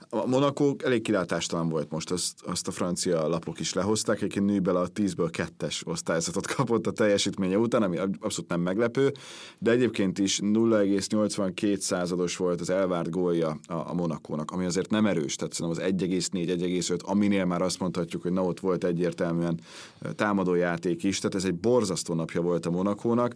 a 0.10 0.26
Monaco 0.26 0.76
elég 0.84 1.02
kilátástalan 1.02 1.70
volt 1.70 1.92
most, 1.92 2.12
azt, 2.12 2.42
azt 2.42 2.68
a 2.68 2.72
francia 2.72 3.28
lapok 3.28 3.60
is 3.60 3.74
lehozták, 3.74 4.18
egyébként 4.18 4.46
Nübel 4.46 4.76
a 4.76 4.88
10-ből 4.88 5.50
2-es 5.60 5.88
osztályzatot 5.88 6.48
kapott 6.48 6.88
a 6.88 6.92
teljesítménye 6.92 7.58
után, 7.58 7.84
ami 7.84 7.98
abszolút 7.98 8.50
nem 8.50 8.62
meglepő, 8.62 9.12
de 9.60 9.72
egyébként 9.72 10.20
is 10.20 10.40
0,82 10.44 11.78
százados 11.78 12.38
volt 12.38 12.62
az 12.62 12.70
elvárt 12.70 13.10
gólja 13.10 13.60
a, 13.68 13.74
a 13.74 13.94
Monakónak, 13.94 14.52
ami 14.52 14.66
azért 14.66 14.90
nem 14.90 15.06
erős, 15.06 15.36
tehát 15.36 15.54
szerintem 15.54 15.86
az 15.86 15.92
1,4-1,5, 15.94 17.04
aminél 17.04 17.46
már 17.46 17.62
azt 17.62 17.80
mondhatjuk, 17.80 18.22
hogy 18.22 18.32
na 18.32 18.44
ott 18.44 18.60
volt 18.60 18.84
egyértelműen 18.84 19.60
támadó 20.16 20.54
játék 20.54 21.04
is, 21.04 21.18
tehát 21.20 21.36
ez 21.36 21.46
egy 21.46 21.56
borzasztó 21.56 22.14
napja 22.14 22.42
volt 22.42 22.66
a 22.66 22.72
Monakónak, 22.72 23.34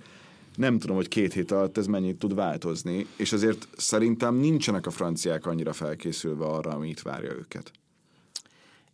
nem 0.56 0.80
tudom, 0.80 0.96
hogy 0.96 1.08
két 1.08 1.34
hét 1.34 1.52
alatt 1.52 1.78
ez 1.78 1.88
mennyit 1.88 2.18
tud 2.18 2.36
változni, 2.36 3.08
és 3.18 3.34
azért 3.34 3.68
szerintem 3.78 4.36
nincsenek 4.36 4.86
a 4.86 4.92
franciák 4.92 5.46
annyira 5.46 5.74
felkészülve 5.74 6.46
arra, 6.46 6.72
ami 6.72 6.90
itt 6.90 7.02
várja 7.02 7.32
őket. 7.32 7.72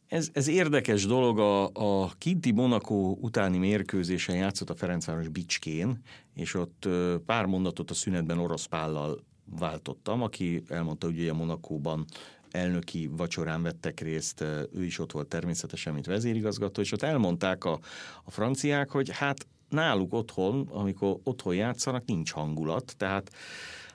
Ez, 0.08 0.30
ez 0.34 0.48
érdekes 0.48 1.06
dolog, 1.06 1.40
a, 1.40 1.70
a 1.74 2.12
kinti 2.18 2.52
Monaco 2.52 3.18
utáni 3.20 3.58
mérkőzésen 3.58 4.36
játszott 4.36 4.70
a 4.70 4.76
Ferencváros 4.76 5.28
Bicskén, 5.28 6.02
és 6.34 6.54
ott 6.54 6.88
pár 7.26 7.46
mondatot 7.46 7.92
a 7.92 7.94
szünetben 7.94 8.38
orosz 8.38 8.66
pállal 8.66 9.24
váltottam, 9.60 10.22
aki 10.22 10.64
elmondta, 10.68 11.06
hogy 11.06 11.28
a 11.28 11.34
Monakóban 11.34 12.06
elnöki 12.52 13.10
vacsorán 13.18 13.62
vettek 13.62 14.00
részt, 14.00 14.42
ő 14.74 14.84
is 14.84 15.00
ott 15.00 15.12
volt 15.12 15.28
természetesen, 15.28 15.94
mint 15.94 16.06
vezérigazgató, 16.06 16.82
és 16.82 16.92
ott 16.92 17.02
elmondták 17.02 17.64
a, 17.64 17.80
a 18.24 18.32
franciák, 18.32 18.90
hogy 18.90 19.10
hát 19.12 19.48
náluk 19.72 20.14
otthon, 20.14 20.68
amikor 20.72 21.18
otthon 21.24 21.56
játszanak, 21.56 22.06
nincs 22.06 22.32
hangulat, 22.32 22.94
tehát 22.98 23.32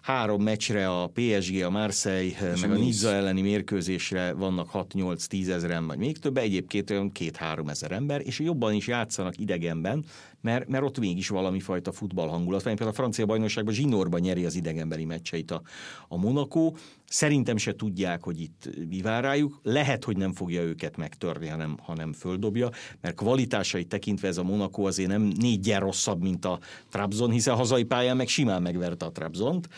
három 0.07 0.43
meccsre 0.43 0.89
a 1.01 1.07
PSG, 1.07 1.63
a 1.63 1.71
Marseille, 1.71 2.53
És 2.55 2.61
meg 2.61 2.71
a 2.71 2.75
Nizza 2.75 3.13
elleni 3.13 3.41
mérkőzésre 3.41 4.33
vannak 4.33 4.71
6-8-10 4.73 5.49
ezeren, 5.49 5.87
vagy 5.87 5.99
még 5.99 6.19
több, 6.19 6.37
egyébként 6.37 6.91
olyan 6.91 7.11
2-3 7.19 7.71
ezer 7.71 7.93
ember, 7.93 8.21
és 8.25 8.39
jobban 8.39 8.73
is 8.73 8.87
játszanak 8.87 9.39
idegenben, 9.39 10.05
mert, 10.47 10.69
mert 10.69 10.85
ott 10.85 10.99
mégis 10.99 11.29
valami 11.29 11.61
fajta 11.61 11.93
futball 11.93 12.29
hangulat 12.29 12.63
van. 12.63 12.75
Például 12.75 12.91
a 12.91 13.01
francia 13.01 13.27
bajnokságban 13.27 13.75
zsinórban 13.75 14.21
nyeri 14.21 14.45
az 14.45 14.55
idegenbeli 14.55 15.05
meccseit 15.05 15.51
a, 15.51 15.63
a 16.09 16.17
Monaco. 16.17 16.73
Szerintem 17.09 17.57
se 17.57 17.75
tudják, 17.75 18.23
hogy 18.23 18.41
itt 18.41 18.69
mi 18.89 19.01
vár 19.01 19.23
rájuk. 19.23 19.61
Lehet, 19.63 20.05
hogy 20.05 20.17
nem 20.17 20.33
fogja 20.33 20.63
őket 20.63 20.97
megtörni, 20.97 21.47
hanem, 21.47 21.77
hanem 21.83 22.13
földobja, 22.13 22.71
mert 23.01 23.15
kvalitásait 23.15 23.89
tekintve 23.89 24.29
ez 24.29 24.37
a 24.39 24.43
Monaco 24.43 24.83
azért 24.83 25.09
nem 25.09 25.23
négyen 25.23 25.81
rosszabb, 25.81 26.23
mint 26.23 26.45
a 26.45 26.59
Trabzon, 26.91 27.31
hiszen 27.31 27.55
a 27.55 27.57
hazai 27.57 27.85
pályán 27.85 28.17
meg 28.17 28.29
simán 28.29 28.63
megverte 28.63 29.05
a 29.05 29.13
Trabzont. 29.13 29.69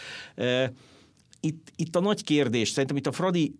Itt, 1.40 1.72
itt 1.76 1.96
a 1.96 2.00
nagy 2.00 2.24
kérdés, 2.24 2.68
szerintem 2.68 2.96
itt 2.96 3.07
a 3.07 3.12
Fradi 3.12 3.54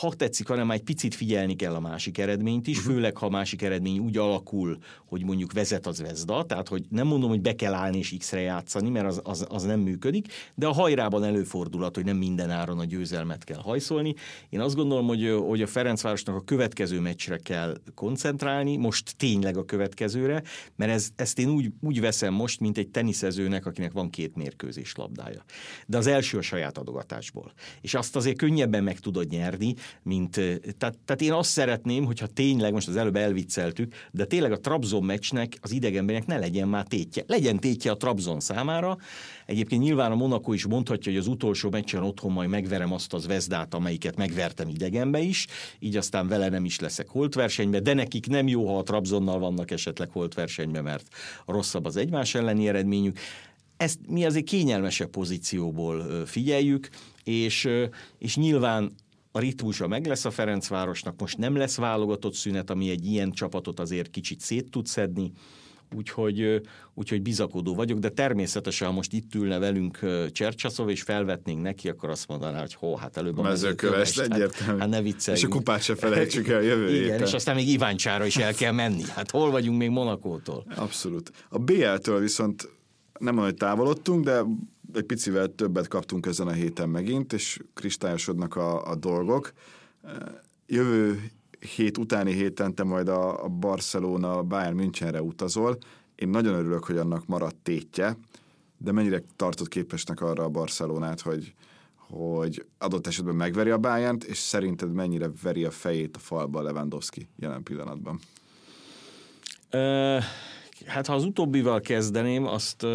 ha 0.00 0.12
tetszik, 0.16 0.48
hanem 0.48 0.70
egy 0.70 0.82
picit 0.82 1.14
figyelni 1.14 1.56
kell 1.56 1.74
a 1.74 1.80
másik 1.80 2.18
eredményt 2.18 2.66
is, 2.66 2.78
uh-huh. 2.78 2.92
főleg 2.92 3.16
ha 3.16 3.26
a 3.26 3.30
másik 3.30 3.62
eredmény 3.62 3.98
úgy 3.98 4.16
alakul, 4.16 4.78
hogy 5.06 5.24
mondjuk 5.24 5.52
vezet 5.52 5.86
az 5.86 6.00
Vezda, 6.00 6.44
tehát 6.44 6.68
hogy 6.68 6.84
nem 6.90 7.06
mondom, 7.06 7.28
hogy 7.28 7.40
be 7.40 7.54
kell 7.54 7.74
állni 7.74 7.98
és 7.98 8.14
X-re 8.18 8.40
játszani, 8.40 8.90
mert 8.90 9.06
az, 9.06 9.20
az, 9.24 9.46
az 9.48 9.62
nem 9.62 9.80
működik, 9.80 10.26
de 10.54 10.66
a 10.66 10.72
hajrában 10.72 11.24
előfordulhat, 11.24 11.94
hogy 11.94 12.04
nem 12.04 12.16
minden 12.16 12.50
áron 12.50 12.78
a 12.78 12.84
győzelmet 12.84 13.44
kell 13.44 13.58
hajszolni. 13.58 14.14
Én 14.48 14.60
azt 14.60 14.74
gondolom, 14.74 15.06
hogy, 15.06 15.34
hogy 15.46 15.62
a 15.62 15.66
Ferencvárosnak 15.66 16.36
a 16.36 16.40
következő 16.40 17.00
meccsre 17.00 17.36
kell 17.36 17.76
koncentrálni, 17.94 18.76
most 18.76 19.16
tényleg 19.16 19.56
a 19.56 19.64
következőre, 19.64 20.42
mert 20.76 20.92
ez, 20.92 21.08
ezt 21.16 21.38
én 21.38 21.48
úgy, 21.48 21.70
úgy 21.80 22.00
veszem 22.00 22.34
most, 22.34 22.60
mint 22.60 22.78
egy 22.78 22.88
teniszezőnek, 22.88 23.66
akinek 23.66 23.92
van 23.92 24.10
két 24.10 24.36
mérkőzés 24.36 24.94
labdája. 24.94 25.44
De 25.86 25.96
az 25.96 26.06
első 26.06 26.38
a 26.38 26.42
saját 26.42 26.78
adogatásból. 26.78 27.52
És 27.80 27.94
azt 27.94 28.16
azért 28.16 28.36
könnyebben 28.36 28.84
meg 28.84 28.98
tudod 28.98 29.28
nyerni, 29.28 29.47
nyerni, 29.48 29.74
mint, 30.02 30.30
tehát, 30.78 30.98
tehát 31.04 31.20
én 31.22 31.32
azt 31.32 31.50
szeretném, 31.50 32.04
hogyha 32.04 32.26
tényleg, 32.26 32.72
most 32.72 32.88
az 32.88 32.96
előbb 32.96 33.16
elvicceltük, 33.16 33.94
de 34.10 34.24
tényleg 34.24 34.52
a 34.52 34.60
Trabzon 34.60 35.04
meccsnek, 35.04 35.58
az 35.60 35.72
idegenbenek 35.72 36.26
ne 36.26 36.38
legyen 36.38 36.68
már 36.68 36.86
tétje. 36.86 37.24
Legyen 37.26 37.58
tétje 37.58 37.90
a 37.90 37.96
Trabzon 37.96 38.40
számára. 38.40 38.96
Egyébként 39.46 39.82
nyilván 39.82 40.12
a 40.12 40.14
Monaco 40.14 40.52
is 40.52 40.66
mondhatja, 40.66 41.12
hogy 41.12 41.20
az 41.20 41.26
utolsó 41.26 41.70
meccsen 41.70 42.02
otthon 42.02 42.32
majd 42.32 42.48
megverem 42.48 42.92
azt 42.92 43.14
az 43.14 43.26
Vezdát, 43.26 43.74
amelyiket 43.74 44.16
megvertem 44.16 44.68
idegenbe 44.68 45.20
is, 45.20 45.46
így 45.78 45.96
aztán 45.96 46.28
vele 46.28 46.48
nem 46.48 46.64
is 46.64 46.80
leszek 46.80 47.08
holtversenybe, 47.08 47.80
de 47.80 47.94
nekik 47.94 48.26
nem 48.26 48.48
jó, 48.48 48.66
ha 48.66 48.78
a 48.78 48.82
Trabzonnal 48.82 49.38
vannak 49.38 49.70
esetleg 49.70 50.10
holtversenybe, 50.10 50.80
mert 50.80 51.06
rosszabb 51.46 51.84
az 51.84 51.96
egymás 51.96 52.34
elleni 52.34 52.68
eredményük 52.68 53.18
ezt 53.78 53.98
mi 54.08 54.24
azért 54.24 54.44
kényelmesebb 54.44 55.10
pozícióból 55.10 56.26
figyeljük, 56.26 56.88
és, 57.24 57.68
és 58.18 58.36
nyilván 58.36 58.92
a 59.30 59.38
ritmusa 59.38 59.86
meg 59.88 60.06
lesz 60.06 60.24
a 60.24 60.30
Ferencvárosnak, 60.30 61.20
most 61.20 61.38
nem 61.38 61.56
lesz 61.56 61.76
válogatott 61.76 62.34
szünet, 62.34 62.70
ami 62.70 62.90
egy 62.90 63.06
ilyen 63.06 63.30
csapatot 63.30 63.80
azért 63.80 64.10
kicsit 64.10 64.40
szét 64.40 64.70
tud 64.70 64.86
szedni, 64.86 65.32
úgyhogy, 65.96 66.60
úgyhogy 66.94 67.22
bizakodó 67.22 67.74
vagyok, 67.74 67.98
de 67.98 68.08
természetesen, 68.08 68.88
ha 68.88 68.94
most 68.94 69.12
itt 69.12 69.34
ülne 69.34 69.58
velünk 69.58 69.98
Csercsaszov, 70.32 70.88
és 70.88 71.02
felvetnénk 71.02 71.62
neki, 71.62 71.88
akkor 71.88 72.10
azt 72.10 72.28
mondaná, 72.28 72.60
hogy 72.60 72.74
hó, 72.74 72.96
hát 72.96 73.16
előbb 73.16 73.38
a 73.38 73.42
mezőköves, 73.42 74.16
egyértelmű. 74.16 74.72
Hát, 74.72 74.80
hát 74.80 74.88
ne 74.88 75.02
vicceljünk. 75.02 75.46
És 75.46 75.54
a 75.54 75.56
kupát 75.56 75.82
se 75.82 75.94
felejtsük 75.94 76.48
el 76.48 76.62
jövő 76.62 76.88
Igen, 76.88 77.02
héten. 77.02 77.26
és 77.26 77.32
aztán 77.32 77.54
még 77.54 77.68
Iváncsára 77.68 78.26
is 78.26 78.36
el 78.36 78.54
kell 78.54 78.72
menni. 78.72 79.02
Hát 79.14 79.30
hol 79.30 79.50
vagyunk 79.50 79.78
még 79.78 79.90
Monakótól? 79.90 80.64
Abszolút. 80.76 81.32
A 81.48 81.58
BL-től 81.58 82.20
viszont 82.20 82.68
nem 83.18 83.34
olyan, 83.36 83.48
hogy 83.48 83.58
távolodtunk, 83.58 84.24
de 84.24 84.42
egy 84.92 85.04
picivel 85.04 85.54
többet 85.54 85.88
kaptunk 85.88 86.26
ezen 86.26 86.46
a 86.46 86.52
héten 86.52 86.88
megint, 86.88 87.32
és 87.32 87.60
kristályosodnak 87.74 88.56
a, 88.56 88.90
a 88.90 88.94
dolgok. 88.94 89.52
Jövő 90.66 91.30
hét 91.76 91.98
utáni 91.98 92.32
héten 92.32 92.74
te 92.74 92.84
majd 92.84 93.08
a, 93.08 93.44
a 93.44 93.48
Barcelona 93.48 94.42
Bayern 94.42 94.76
Münchenre 94.76 95.22
utazol. 95.22 95.78
Én 96.14 96.28
nagyon 96.28 96.54
örülök, 96.54 96.84
hogy 96.84 96.96
annak 96.96 97.26
maradt 97.26 97.56
tétje, 97.62 98.16
de 98.78 98.92
mennyire 98.92 99.22
tartott 99.36 99.68
képesnek 99.68 100.20
arra 100.20 100.44
a 100.44 100.48
Barcelonát, 100.48 101.20
hogy, 101.20 101.54
hogy 101.96 102.66
adott 102.78 103.06
esetben 103.06 103.34
megveri 103.34 103.70
a 103.70 103.78
bayern 103.78 104.18
és 104.26 104.38
szerinted 104.38 104.92
mennyire 104.92 105.30
veri 105.42 105.64
a 105.64 105.70
fejét 105.70 106.16
a 106.16 106.18
falba 106.18 106.62
Lewandowski 106.62 107.28
jelen 107.36 107.62
pillanatban? 107.62 108.20
Hát 110.86 111.06
ha 111.06 111.14
az 111.14 111.24
utóbbival 111.24 111.80
kezdeném, 111.80 112.46
azt, 112.46 112.86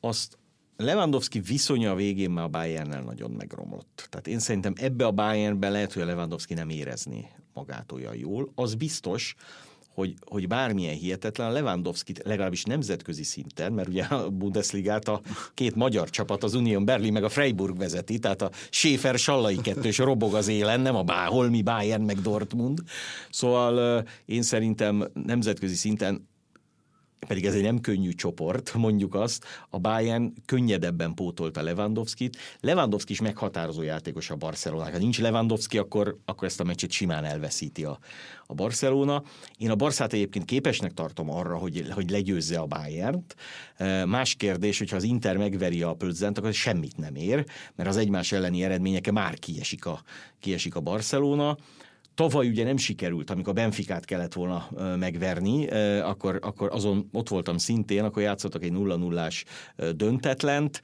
azt 0.00 0.38
Lewandowski 0.82 1.40
viszonya 1.40 1.90
a 1.90 1.94
végén 1.94 2.30
már 2.30 2.44
a 2.44 2.48
Bayernnel 2.48 3.02
nagyon 3.02 3.30
megromlott. 3.30 4.06
Tehát 4.10 4.26
én 4.26 4.38
szerintem 4.38 4.72
ebbe 4.76 5.06
a 5.06 5.10
Bayernben 5.10 5.72
lehet, 5.72 5.92
hogy 5.92 6.02
a 6.02 6.06
Lewandowski 6.06 6.54
nem 6.54 6.68
érezni 6.68 7.28
magát 7.54 7.92
olyan 7.92 8.16
jól. 8.16 8.52
Az 8.54 8.74
biztos, 8.74 9.34
hogy, 9.94 10.14
hogy 10.24 10.48
bármilyen 10.48 10.94
hihetetlen, 10.94 11.52
Lewandowski 11.52 12.12
legalábbis 12.24 12.62
nemzetközi 12.62 13.22
szinten, 13.22 13.72
mert 13.72 13.88
ugye 13.88 14.02
a 14.02 14.30
Bundesligát 14.30 15.08
a 15.08 15.20
két 15.54 15.74
magyar 15.74 16.10
csapat, 16.10 16.44
az 16.44 16.54
Union 16.54 16.84
Berlin 16.84 17.12
meg 17.12 17.24
a 17.24 17.28
Freiburg 17.28 17.78
vezeti, 17.78 18.18
tehát 18.18 18.42
a 18.42 18.50
Schäfer 18.70 19.18
Sallai 19.18 19.56
kettős 19.56 19.98
robog 19.98 20.34
az 20.34 20.48
élen, 20.48 20.80
nem 20.80 20.94
a 20.94 21.02
Bá, 21.02 21.26
Holmi 21.26 21.62
Bayern 21.62 22.02
meg 22.02 22.20
Dortmund. 22.20 22.78
Szóval 23.30 24.04
én 24.24 24.42
szerintem 24.42 25.08
nemzetközi 25.24 25.74
szinten 25.74 26.30
pedig 27.26 27.46
ez 27.46 27.54
egy 27.54 27.62
nem 27.62 27.80
könnyű 27.80 28.10
csoport, 28.10 28.74
mondjuk 28.84 29.14
azt, 29.14 29.44
a 29.70 29.78
Bayern 29.78 30.32
könnyedebben 30.46 31.14
pótolta 31.14 31.62
Lewandowski-t. 31.62 32.36
Lewandowski 32.60 33.12
is 33.12 33.20
meghatározó 33.20 33.82
játékos 33.82 34.30
a 34.30 34.36
Barcelona. 34.36 34.90
Ha 34.90 34.98
nincs 34.98 35.20
Lewandowski, 35.20 35.78
akkor, 35.78 36.18
akkor 36.24 36.48
ezt 36.48 36.60
a 36.60 36.64
meccset 36.64 36.90
simán 36.90 37.24
elveszíti 37.24 37.84
a, 37.84 37.98
a 38.46 38.54
Barcelona. 38.54 39.22
Én 39.58 39.70
a 39.70 39.74
Barszát 39.74 40.12
egyébként 40.12 40.44
képesnek 40.44 40.92
tartom 40.92 41.30
arra, 41.30 41.56
hogy, 41.56 41.86
hogy 41.90 42.10
legyőzze 42.10 42.58
a 42.58 42.66
Bayernt. 42.66 43.36
Más 44.06 44.34
kérdés, 44.34 44.78
hogyha 44.78 44.96
az 44.96 45.02
Inter 45.02 45.36
megveri 45.36 45.82
a 45.82 45.94
Plötzent, 45.94 46.38
akkor 46.38 46.52
semmit 46.52 46.96
nem 46.96 47.14
ér, 47.14 47.46
mert 47.74 47.88
az 47.88 47.96
egymás 47.96 48.32
elleni 48.32 48.64
eredményeke 48.64 49.12
már 49.12 49.38
kiesik 49.38 49.86
a, 49.86 50.02
kiesik 50.40 50.74
a 50.74 50.80
Barcelona. 50.80 51.56
Tavaly 52.14 52.48
ugye 52.48 52.64
nem 52.64 52.76
sikerült, 52.76 53.30
amikor 53.30 53.48
a 53.52 53.60
Benficát 53.60 54.04
kellett 54.04 54.32
volna 54.32 54.68
megverni, 54.96 55.66
akkor, 56.00 56.38
akkor 56.42 56.68
azon 56.72 57.08
ott 57.12 57.28
voltam 57.28 57.58
szintén, 57.58 58.04
akkor 58.04 58.22
játszottak 58.22 58.64
egy 58.64 58.72
0 58.72 58.96
0 58.96 59.28
döntetlent. 59.92 60.80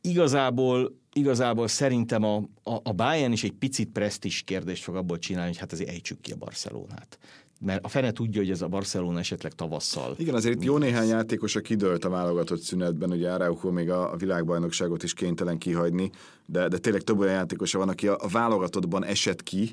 Igazából 0.00 0.98
igazából 1.12 1.68
szerintem 1.68 2.22
a, 2.24 2.36
a, 2.62 2.74
a 2.82 2.92
Bayern 2.92 3.32
is 3.32 3.44
egy 3.44 3.52
picit 3.52 3.88
presztis 3.88 4.42
kérdést 4.42 4.82
fog 4.82 4.96
abból 4.96 5.18
csinálni, 5.18 5.48
hogy 5.48 5.58
hát 5.58 5.72
azért 5.72 5.90
ejtsük 5.90 6.20
ki 6.20 6.32
a 6.32 6.36
Barcelonát 6.36 7.18
mert 7.64 7.84
a 7.84 7.88
fene 7.88 8.12
tudja, 8.12 8.40
hogy 8.40 8.50
ez 8.50 8.62
a 8.62 8.68
Barcelona 8.68 9.18
esetleg 9.18 9.52
tavasszal. 9.52 10.14
Igen, 10.18 10.34
azért 10.34 10.54
itt 10.54 10.64
jó 10.64 10.78
néhány 10.78 11.08
játékos, 11.08 11.56
a 11.56 11.60
kidőlt 11.60 12.04
a 12.04 12.08
válogatott 12.08 12.60
szünetben, 12.60 13.10
ugye 13.10 13.30
Araujo 13.30 13.70
még 13.70 13.90
a, 13.90 14.12
a 14.12 14.16
világbajnokságot 14.16 15.02
is 15.02 15.14
kénytelen 15.14 15.58
kihagyni, 15.58 16.10
de, 16.46 16.68
de 16.68 16.78
tényleg 16.78 17.02
több 17.02 17.18
olyan 17.18 17.34
játékosa 17.34 17.78
van, 17.78 17.88
aki 17.88 18.08
a, 18.08 18.16
a 18.20 18.28
válogatottban 18.28 19.04
esett 19.04 19.42
ki, 19.42 19.70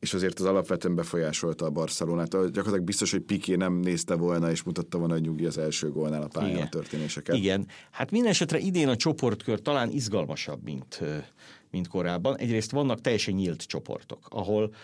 és 0.00 0.14
azért 0.14 0.40
az 0.40 0.46
alapvetően 0.46 0.94
befolyásolta 0.94 1.66
a 1.66 1.70
Barcelonát. 1.70 2.30
Gyakorlatilag 2.30 2.82
biztos, 2.82 3.10
hogy 3.10 3.20
Piqué 3.20 3.54
nem 3.54 3.72
nézte 3.72 4.14
volna, 4.14 4.50
és 4.50 4.62
mutatta 4.62 4.98
volna, 4.98 5.12
hogy 5.12 5.22
nyugi 5.22 5.46
az 5.46 5.58
első 5.58 5.90
gólnál 5.90 6.22
a 6.22 6.28
pályán 6.28 6.50
Igen. 6.50 6.66
a 6.66 6.68
történéseket. 6.68 7.36
Igen. 7.36 7.66
Hát 7.90 8.10
minden 8.10 8.30
esetre 8.30 8.58
idén 8.58 8.88
a 8.88 8.96
csoportkör 8.96 9.60
talán 9.60 9.90
izgalmasabb, 9.90 10.62
mint, 10.62 11.00
mint 11.70 11.88
korábban. 11.88 12.36
Egyrészt 12.36 12.70
vannak 12.70 13.00
teljesen 13.00 13.34
nyílt 13.34 13.62
csoportok, 13.62 14.26
ahol 14.28 14.74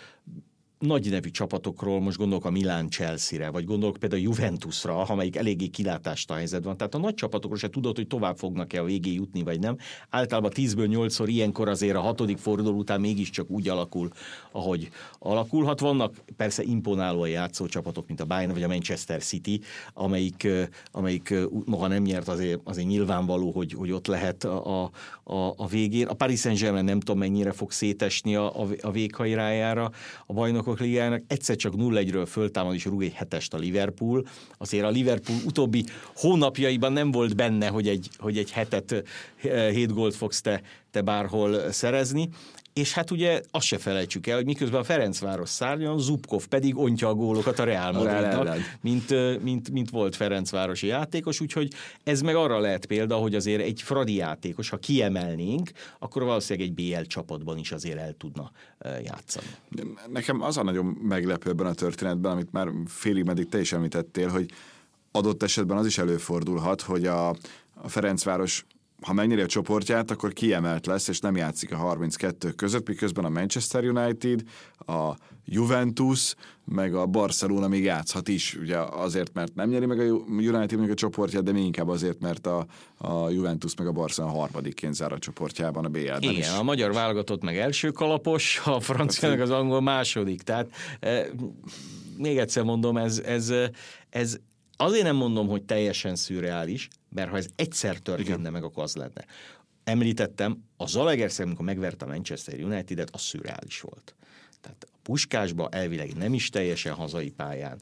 nagy 0.87 1.11
nevű 1.11 1.31
csapatokról, 1.31 2.01
most 2.01 2.17
gondolok 2.17 2.45
a 2.45 2.51
Milán 2.51 2.91
Chelsea-re, 2.91 3.51
vagy 3.51 3.65
gondolok 3.65 3.97
például 3.97 4.21
a 4.21 4.25
Juventusra, 4.25 5.03
amelyik 5.03 5.37
eléggé 5.37 5.67
kilátásta 5.67 6.35
helyzet 6.35 6.65
van. 6.65 6.77
Tehát 6.77 6.95
a 6.95 6.99
nagy 6.99 7.15
csapatokról 7.15 7.59
se 7.59 7.69
tudod, 7.69 7.97
hogy 7.97 8.07
tovább 8.07 8.37
fognak-e 8.37 8.81
a 8.81 8.85
végé 8.85 9.13
jutni, 9.13 9.43
vagy 9.43 9.59
nem. 9.59 9.77
Általában 10.11 10.51
10-ből 10.55 10.89
8-szor 10.91 11.25
ilyenkor 11.27 11.69
azért 11.69 11.97
a 11.97 12.01
hatodik 12.01 12.39
forduló 12.39 12.79
után 12.79 13.01
mégiscsak 13.01 13.51
úgy 13.51 13.69
alakul, 13.69 14.11
ahogy 14.53 14.89
alakulhat. 15.19 15.81
Vannak 15.81 16.15
persze 16.37 16.63
imponáló 16.63 17.25
játszó 17.25 17.67
csapatok, 17.67 18.07
mint 18.07 18.21
a 18.21 18.25
Bayern 18.25 18.53
vagy 18.53 18.63
a 18.63 18.69
Manchester 18.69 19.23
City, 19.23 19.61
amelyik, 19.95 20.49
amelyik 20.91 21.35
maga 21.65 21.87
nem 21.87 22.03
nyert, 22.03 22.29
azért, 22.29 22.61
azért 22.65 22.89
nyilvánvaló, 22.89 23.51
hogy, 23.51 23.73
hogy 23.73 23.91
ott 23.91 24.07
lehet 24.07 24.45
a, 24.45 24.91
a, 25.25 25.55
a 25.57 25.67
végén. 25.67 26.07
A 26.07 26.15
Paris 26.15 26.41
Saint-Germain 26.41 26.85
nem 26.85 27.01
tudom 27.01 27.19
mennyire 27.19 27.53
fog 27.53 27.71
szétesni 27.71 28.37
a, 28.37 28.63
a, 28.63 28.67
a 28.81 28.91
véghajrájára 28.91 29.91
a 30.27 30.33
bajnokok 30.33 30.74
bajnokok 30.75 30.81
ligájának 30.81 31.23
egyszer 31.27 31.57
csak 31.57 31.73
0-1-ről 31.77 32.27
föltámad 32.31 32.75
és 32.75 32.85
rúg 32.85 33.03
egy 33.03 33.13
hetest 33.13 33.55
a 33.55 33.59
Liverpool. 33.59 34.27
Azért 34.59 34.85
a 34.85 34.89
Liverpool 34.89 35.39
utóbbi 35.45 35.85
hónapjaiban 36.15 36.93
nem 36.93 37.11
volt 37.11 37.37
benne, 37.37 37.69
hogy 37.69 37.89
egy, 37.89 38.11
hogy 38.19 38.39
egy 38.39 38.51
hetet, 38.51 39.05
hét 39.71 39.93
gólt 39.93 40.15
fogsz 40.15 40.41
te, 40.41 40.63
te 40.91 41.01
bárhol 41.01 41.73
szerezni. 41.73 42.29
És 42.75 42.93
hát 42.93 43.11
ugye 43.11 43.41
azt 43.51 43.67
se 43.67 43.79
felejtsük 43.79 44.27
el, 44.27 44.37
hogy 44.37 44.45
miközben 44.45 44.81
a 44.81 44.85
Ferencváros 44.85 45.49
szárnyon, 45.49 45.99
Zubkov 45.99 46.47
pedig 46.47 46.77
ontja 46.77 47.09
a 47.09 47.15
gólokat 47.15 47.59
a 47.59 47.65
Real 47.65 47.93
Madridnak, 47.93 48.57
mint, 48.81 49.43
mint, 49.43 49.71
mint 49.71 49.91
volt 49.91 50.17
Ferencvárosi 50.17 50.87
játékos, 50.87 51.41
úgyhogy 51.41 51.73
ez 52.05 52.21
meg 52.21 52.35
arra 52.35 52.59
lehet 52.59 52.87
példa, 52.87 53.17
hogy 53.17 53.35
azért 53.35 53.63
egy 53.63 53.83
fradi 53.83 54.15
játékos, 54.15 54.69
ha 54.69 54.77
kiemelnénk, 54.77 55.71
akkor 55.99 56.23
valószínűleg 56.23 56.69
egy 56.69 56.75
BL 56.75 57.03
csapatban 57.07 57.59
is 57.59 57.73
azért 57.73 57.99
el 57.99 58.13
tudna 58.13 58.51
játszani. 59.05 59.47
Nekem 60.13 60.43
az 60.43 60.57
a 60.57 60.63
nagyon 60.63 60.85
meglepő 60.85 61.51
ebben 61.51 61.67
a 61.67 61.75
történetben, 61.75 62.33
amit 62.33 62.53
már 62.53 62.69
félig 62.87 63.25
meddig 63.25 63.49
te 63.49 63.61
is 63.61 63.73
említettél, 63.73 64.29
hogy 64.29 64.51
adott 65.11 65.43
esetben 65.43 65.77
az 65.77 65.87
is 65.87 65.99
előfordulhat, 65.99 66.81
hogy 66.81 67.07
a, 67.07 67.29
a 67.75 67.89
Ferencváros 67.89 68.65
ha 69.05 69.13
megnyeri 69.13 69.41
a 69.41 69.47
csoportját, 69.47 70.11
akkor 70.11 70.33
kiemelt 70.33 70.87
lesz, 70.87 71.09
és 71.09 71.21
nem 71.21 71.37
játszik 71.37 71.73
a 71.73 71.77
32 71.77 72.51
között, 72.51 72.89
miközben 72.89 73.25
a 73.25 73.29
Manchester 73.29 73.85
United, 73.85 74.43
a 74.87 75.13
Juventus, 75.45 76.35
meg 76.65 76.95
a 76.95 77.07
Barcelona 77.07 77.69
még 77.69 77.85
játszhat 77.85 78.29
is, 78.29 78.55
ugye 78.55 78.79
azért, 78.79 79.33
mert 79.33 79.55
nem 79.55 79.69
nyeri 79.69 79.87
meg 79.87 80.01
a 80.01 80.05
United 80.29 80.79
meg 80.79 80.91
a 80.91 80.95
csoportját, 80.95 81.43
de 81.43 81.53
még 81.53 81.65
inkább 81.65 81.89
azért, 81.89 82.21
mert 82.21 82.47
a, 82.47 82.67
a 82.99 83.31
Juventus 83.31 83.75
meg 83.77 83.87
a 83.87 83.93
Barcelona 83.93 84.35
harmadikként 84.35 84.95
zár 84.95 85.13
a 85.13 85.19
csoportjában 85.19 85.85
a 85.85 85.89
BL-ben 85.89 86.23
Igen, 86.23 86.35
is. 86.35 86.49
a 86.49 86.63
magyar 86.63 86.93
válogatott 86.93 87.43
meg 87.43 87.57
első 87.57 87.91
kalapos, 87.91 88.63
a 88.65 88.81
francia 88.81 89.29
meg 89.29 89.41
az 89.41 89.51
angol 89.51 89.81
második, 89.81 90.43
tehát 90.43 90.71
e, 91.01 91.27
még 92.17 92.39
egyszer 92.39 92.63
mondom, 92.63 92.97
ez, 92.97 93.19
ez, 93.19 93.53
ez 94.11 94.39
azért 94.77 95.05
nem 95.05 95.17
mondom, 95.17 95.49
hogy 95.49 95.63
teljesen 95.63 96.17
szürreális, 96.17 96.89
mert 97.09 97.31
ha 97.31 97.37
ez 97.37 97.47
egyszer 97.57 97.99
történne 97.99 98.39
Igen. 98.39 98.53
meg, 98.53 98.65
akkor 98.65 98.83
az 98.83 98.95
lenne. 98.95 99.25
Említettem, 99.85 100.65
a 100.77 100.87
Zalaegerszeg, 100.87 101.47
amikor 101.47 101.65
megverte 101.65 102.05
a 102.05 102.09
Manchester 102.09 102.61
United-et, 102.61 103.11
az 103.13 103.21
szürreális 103.21 103.81
volt. 103.81 104.15
Tehát 104.61 104.87
a 104.93 104.97
Puskásba 105.03 105.69
elvileg 105.69 106.15
nem 106.17 106.35
is 106.35 106.49
teljesen 106.49 106.95
hazai 106.95 107.31
pályán, 107.31 107.81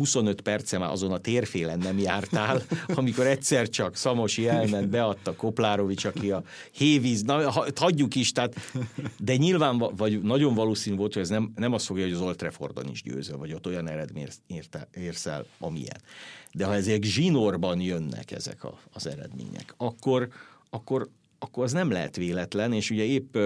25 0.00 0.40
perce 0.40 0.78
már 0.78 0.90
azon 0.90 1.12
a 1.12 1.18
térfélen 1.18 1.78
nem 1.78 1.98
jártál, 1.98 2.62
amikor 3.00 3.26
egyszer 3.26 3.68
csak 3.68 3.96
Szamosi 3.96 4.48
elment, 4.48 4.88
beadta 4.88 5.34
Koplárovics, 5.34 6.04
aki 6.04 6.30
a 6.30 6.42
hévíz, 6.70 7.22
na, 7.22 7.50
hagyjuk 7.76 8.14
is, 8.14 8.32
tehát, 8.32 8.54
de 9.18 9.36
nyilván, 9.36 9.78
vagy 9.78 10.22
nagyon 10.22 10.54
valószínű 10.54 10.96
volt, 10.96 11.12
hogy 11.12 11.22
ez 11.22 11.28
nem, 11.28 11.52
nem 11.56 11.72
azt 11.72 11.86
fogja, 11.86 12.04
hogy 12.04 12.12
az 12.12 12.20
Old 12.20 12.36
Traffordon 12.36 12.88
is 12.88 13.02
győzöl, 13.02 13.36
vagy 13.36 13.52
ott 13.52 13.66
olyan 13.66 13.88
eredményt 13.88 14.40
érsz 14.94 15.26
el, 15.26 15.46
amilyen. 15.58 16.00
De 16.52 16.64
ha 16.64 16.74
ezek 16.74 17.02
zsinórban 17.02 17.80
jönnek 17.80 18.30
ezek 18.30 18.64
a, 18.64 18.78
az 18.92 19.06
eredmények, 19.06 19.74
akkor, 19.76 20.28
akkor 20.70 21.08
akkor 21.42 21.64
az 21.64 21.72
nem 21.72 21.90
lehet 21.90 22.16
véletlen, 22.16 22.72
és 22.72 22.90
ugye 22.90 23.04
épp 23.04 23.36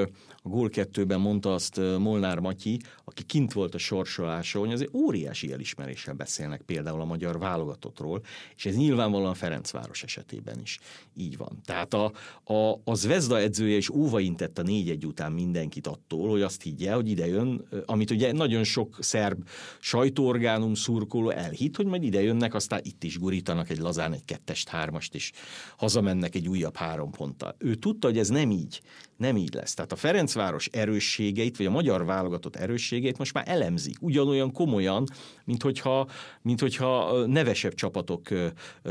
a 0.46 0.48
gól 0.48 0.68
kettőben 0.68 1.20
mondta 1.20 1.54
azt 1.54 1.80
Molnár 1.98 2.38
Matyi, 2.38 2.80
aki 3.04 3.22
kint 3.22 3.52
volt 3.52 3.74
a 3.74 3.78
sorsoláson, 3.78 4.64
hogy 4.64 4.72
azért 4.72 4.94
óriási 4.94 5.52
elismeréssel 5.52 6.14
beszélnek 6.14 6.62
például 6.62 7.00
a 7.00 7.04
magyar 7.04 7.38
válogatottról, 7.38 8.22
és 8.56 8.66
ez 8.66 8.76
nyilvánvalóan 8.76 9.34
Ferencváros 9.34 10.02
esetében 10.02 10.60
is 10.62 10.78
így 11.16 11.36
van. 11.36 11.60
Tehát 11.64 11.94
a, 11.94 12.12
a, 12.44 12.80
a 12.84 12.94
Zvezda 12.94 13.38
edzője 13.38 13.76
is 13.76 13.90
óvaintett 13.90 14.58
a 14.58 14.62
négy-egy 14.62 15.06
után 15.06 15.32
mindenkit 15.32 15.86
attól, 15.86 16.30
hogy 16.30 16.42
azt 16.42 16.62
higgye, 16.62 16.92
hogy 16.92 17.08
ide 17.08 17.26
jön, 17.26 17.68
amit 17.86 18.10
ugye 18.10 18.32
nagyon 18.32 18.64
sok 18.64 18.96
szerb 19.00 19.48
sajtóorgánum 19.80 20.74
szurkoló 20.74 21.30
elhitt, 21.30 21.76
hogy 21.76 21.86
majd 21.86 22.02
ide 22.02 22.22
jönnek, 22.22 22.54
aztán 22.54 22.80
itt 22.82 23.04
is 23.04 23.18
gurítanak 23.18 23.70
egy 23.70 23.78
lazán 23.78 24.12
egy 24.12 24.24
kettest, 24.24 24.68
hármast, 24.68 25.14
és 25.14 25.32
hazamennek 25.76 26.34
egy 26.34 26.48
újabb 26.48 26.76
három 26.76 27.10
ponttal. 27.10 27.54
Ő 27.58 27.74
tudta, 27.84 28.06
hogy 28.06 28.18
ez 28.18 28.28
nem 28.28 28.50
így, 28.50 28.80
nem 29.16 29.36
így 29.36 29.54
lesz. 29.54 29.74
Tehát 29.74 29.92
a 29.92 29.96
Ferencváros 29.96 30.66
erősségeit, 30.66 31.56
vagy 31.56 31.66
a 31.66 31.70
magyar 31.70 32.04
válogatott 32.04 32.56
erősségeit 32.56 33.18
most 33.18 33.34
már 33.34 33.44
elemzik. 33.48 33.96
Ugyanolyan 34.00 34.52
komolyan, 34.52 35.04
mint 35.44 35.62
hogyha, 35.62 36.08
mint 36.42 36.60
hogyha 36.60 37.26
nevesebb 37.26 37.74
csapatok 37.74 38.28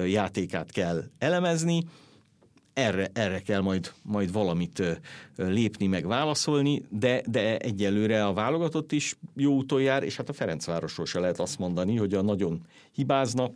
játékát 0.06 0.72
kell 0.72 1.04
elemezni, 1.18 1.84
erre, 2.74 3.10
erre 3.14 3.40
kell 3.40 3.62
majd, 3.62 3.92
majd 4.02 4.32
valamit 4.32 4.84
lépni, 5.36 5.88
meg 5.88 6.08
válaszolni, 6.08 6.86
de, 6.90 7.22
de 7.28 7.58
egyelőre 7.58 8.26
a 8.26 8.34
válogatott 8.34 8.92
is 8.92 9.18
jó 9.36 9.54
úton 9.54 9.82
jár, 9.82 10.04
és 10.04 10.16
hát 10.16 10.30
a 10.30 10.34
Ferencvárosról 10.34 11.06
se 11.06 11.20
lehet 11.20 11.40
azt 11.40 11.60
mondani, 11.60 11.96
hogy 11.96 12.14
a 12.14 12.22
nagyon 12.22 12.62
hibázna, 12.92 13.52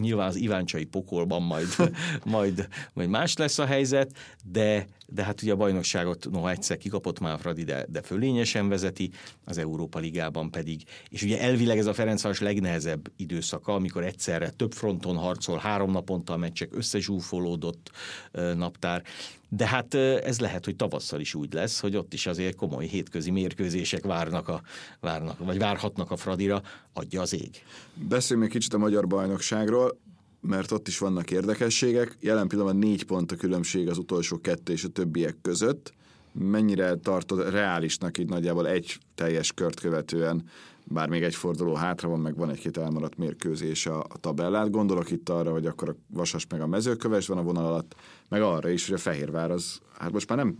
Nyilván 0.00 0.26
az 0.26 0.36
Iváncsai 0.36 0.84
pokolban 0.84 1.42
majd, 1.42 1.68
majd, 2.24 2.68
majd 2.92 3.08
más 3.08 3.36
lesz 3.36 3.58
a 3.58 3.66
helyzet, 3.66 4.16
de, 4.44 4.86
de 5.12 5.22
hát 5.22 5.42
ugye 5.42 5.52
a 5.52 5.56
bajnokságot 5.56 6.30
noha 6.30 6.50
egyszer 6.50 6.76
kikapott 6.76 7.20
már 7.20 7.38
Fradi, 7.38 7.64
de, 7.64 7.86
de 7.88 8.02
fölényesen 8.02 8.68
vezeti, 8.68 9.10
az 9.44 9.58
Európa 9.58 9.98
Ligában 9.98 10.50
pedig. 10.50 10.82
És 11.08 11.22
ugye 11.22 11.40
elvileg 11.40 11.78
ez 11.78 11.86
a 11.86 11.94
Ferencváros 11.94 12.40
legnehezebb 12.40 13.12
időszaka, 13.16 13.74
amikor 13.74 14.04
egyszerre 14.04 14.50
több 14.50 14.72
fronton 14.72 15.16
harcol, 15.16 15.58
három 15.58 15.90
naponta 15.90 16.32
a 16.32 16.36
meccsek 16.36 16.74
összezsúfolódott 16.74 17.90
naptár. 18.32 19.02
De 19.48 19.66
hát 19.66 19.94
ez 19.94 20.40
lehet, 20.40 20.64
hogy 20.64 20.76
tavasszal 20.76 21.20
is 21.20 21.34
úgy 21.34 21.52
lesz, 21.52 21.80
hogy 21.80 21.96
ott 21.96 22.12
is 22.12 22.26
azért 22.26 22.54
komoly 22.54 22.86
hétközi 22.86 23.30
mérkőzések 23.30 24.04
várnak, 24.04 24.48
a, 24.48 24.62
várnak 25.00 25.38
vagy 25.38 25.58
várhatnak 25.58 26.10
a 26.10 26.16
Fradira, 26.16 26.62
adja 26.92 27.20
az 27.20 27.32
ég. 27.32 27.62
Beszéljünk 27.94 28.48
még 28.48 28.58
kicsit 28.58 28.74
a 28.74 28.78
magyar 28.78 29.06
bajnokságról, 29.06 29.98
mert 30.40 30.70
ott 30.70 30.88
is 30.88 30.98
vannak 30.98 31.30
érdekességek. 31.30 32.16
Jelen 32.20 32.48
pillanatban 32.48 32.80
négy 32.80 33.04
pont 33.04 33.32
a 33.32 33.36
különbség 33.36 33.88
az 33.88 33.98
utolsó 33.98 34.40
kettő 34.40 34.72
és 34.72 34.84
a 34.84 34.88
többiek 34.88 35.36
között. 35.42 35.92
Mennyire 36.32 36.94
tartod 36.94 37.50
reálisnak 37.50 38.18
így 38.18 38.28
nagyjából 38.28 38.68
egy 38.68 38.98
teljes 39.14 39.52
kört 39.52 39.80
követően 39.80 40.44
bár 40.90 41.08
még 41.08 41.22
egy 41.22 41.34
forduló 41.34 41.74
hátra 41.74 42.08
van, 42.08 42.20
meg 42.20 42.36
van 42.36 42.50
egy-két 42.50 42.76
elmaradt 42.76 43.16
mérkőzés 43.16 43.86
a, 43.86 43.98
a 43.98 44.18
tabellát. 44.20 44.70
Gondolok 44.70 45.10
itt 45.10 45.28
arra, 45.28 45.50
hogy 45.50 45.66
akkor 45.66 45.88
a 45.88 45.96
Vasas 46.06 46.46
meg 46.50 46.60
a 46.60 46.66
mezőköves 46.66 47.26
van 47.26 47.38
a 47.38 47.42
vonal 47.42 47.66
alatt, 47.66 47.94
meg 48.28 48.42
arra 48.42 48.68
is, 48.68 48.86
hogy 48.86 48.94
a 48.94 48.98
Fehérvár 48.98 49.50
az, 49.50 49.80
hát 49.98 50.12
most 50.12 50.28
már 50.28 50.38
nem 50.38 50.56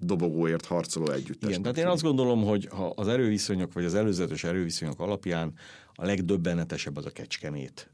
dobogóért 0.00 0.66
harcoló 0.66 1.10
együttes. 1.10 1.48
Igen, 1.48 1.62
tehát 1.62 1.78
én 1.78 1.86
azt 1.86 2.02
gondolom, 2.02 2.44
hogy 2.44 2.68
ha 2.70 2.92
az 2.96 3.08
erőviszonyok, 3.08 3.72
vagy 3.72 3.84
az 3.84 3.94
előzetes 3.94 4.44
erőviszonyok 4.44 5.00
alapján 5.00 5.52
a 5.94 6.04
legdöbbenetesebb 6.04 6.96
az 6.96 7.06
a 7.06 7.10
Kecskemét 7.10 7.88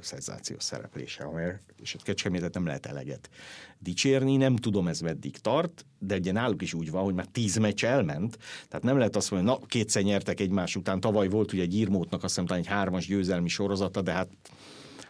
szenzációs 0.00 0.62
szereplése, 0.62 1.24
amely, 1.24 1.60
és 1.82 1.94
a 1.94 2.02
Kecskemétet 2.02 2.54
nem 2.54 2.66
lehet 2.66 2.86
eleget 2.86 3.30
dicsérni, 3.78 4.36
nem 4.36 4.56
tudom 4.56 4.88
ez 4.88 5.00
meddig 5.00 5.36
tart, 5.38 5.84
de 5.98 6.16
ugye 6.16 6.32
náluk 6.32 6.62
is 6.62 6.74
úgy 6.74 6.90
van, 6.90 7.04
hogy 7.04 7.14
már 7.14 7.26
tíz 7.26 7.56
meccs 7.56 7.84
elment, 7.84 8.38
tehát 8.68 8.84
nem 8.84 8.98
lehet 8.98 9.16
azt 9.16 9.30
mondani, 9.30 9.58
na 9.58 9.66
kétszer 9.66 10.02
nyertek 10.02 10.40
egymás 10.40 10.76
után, 10.76 11.00
tavaly 11.00 11.28
volt 11.28 11.52
ugye 11.52 11.62
egy 11.62 11.74
írmótnak 11.74 12.24
azt 12.24 12.38
hiszem 12.38 12.56
egy 12.56 12.66
hármas 12.66 13.06
győzelmi 13.06 13.48
sorozata, 13.48 14.02
de 14.02 14.12
hát 14.12 14.28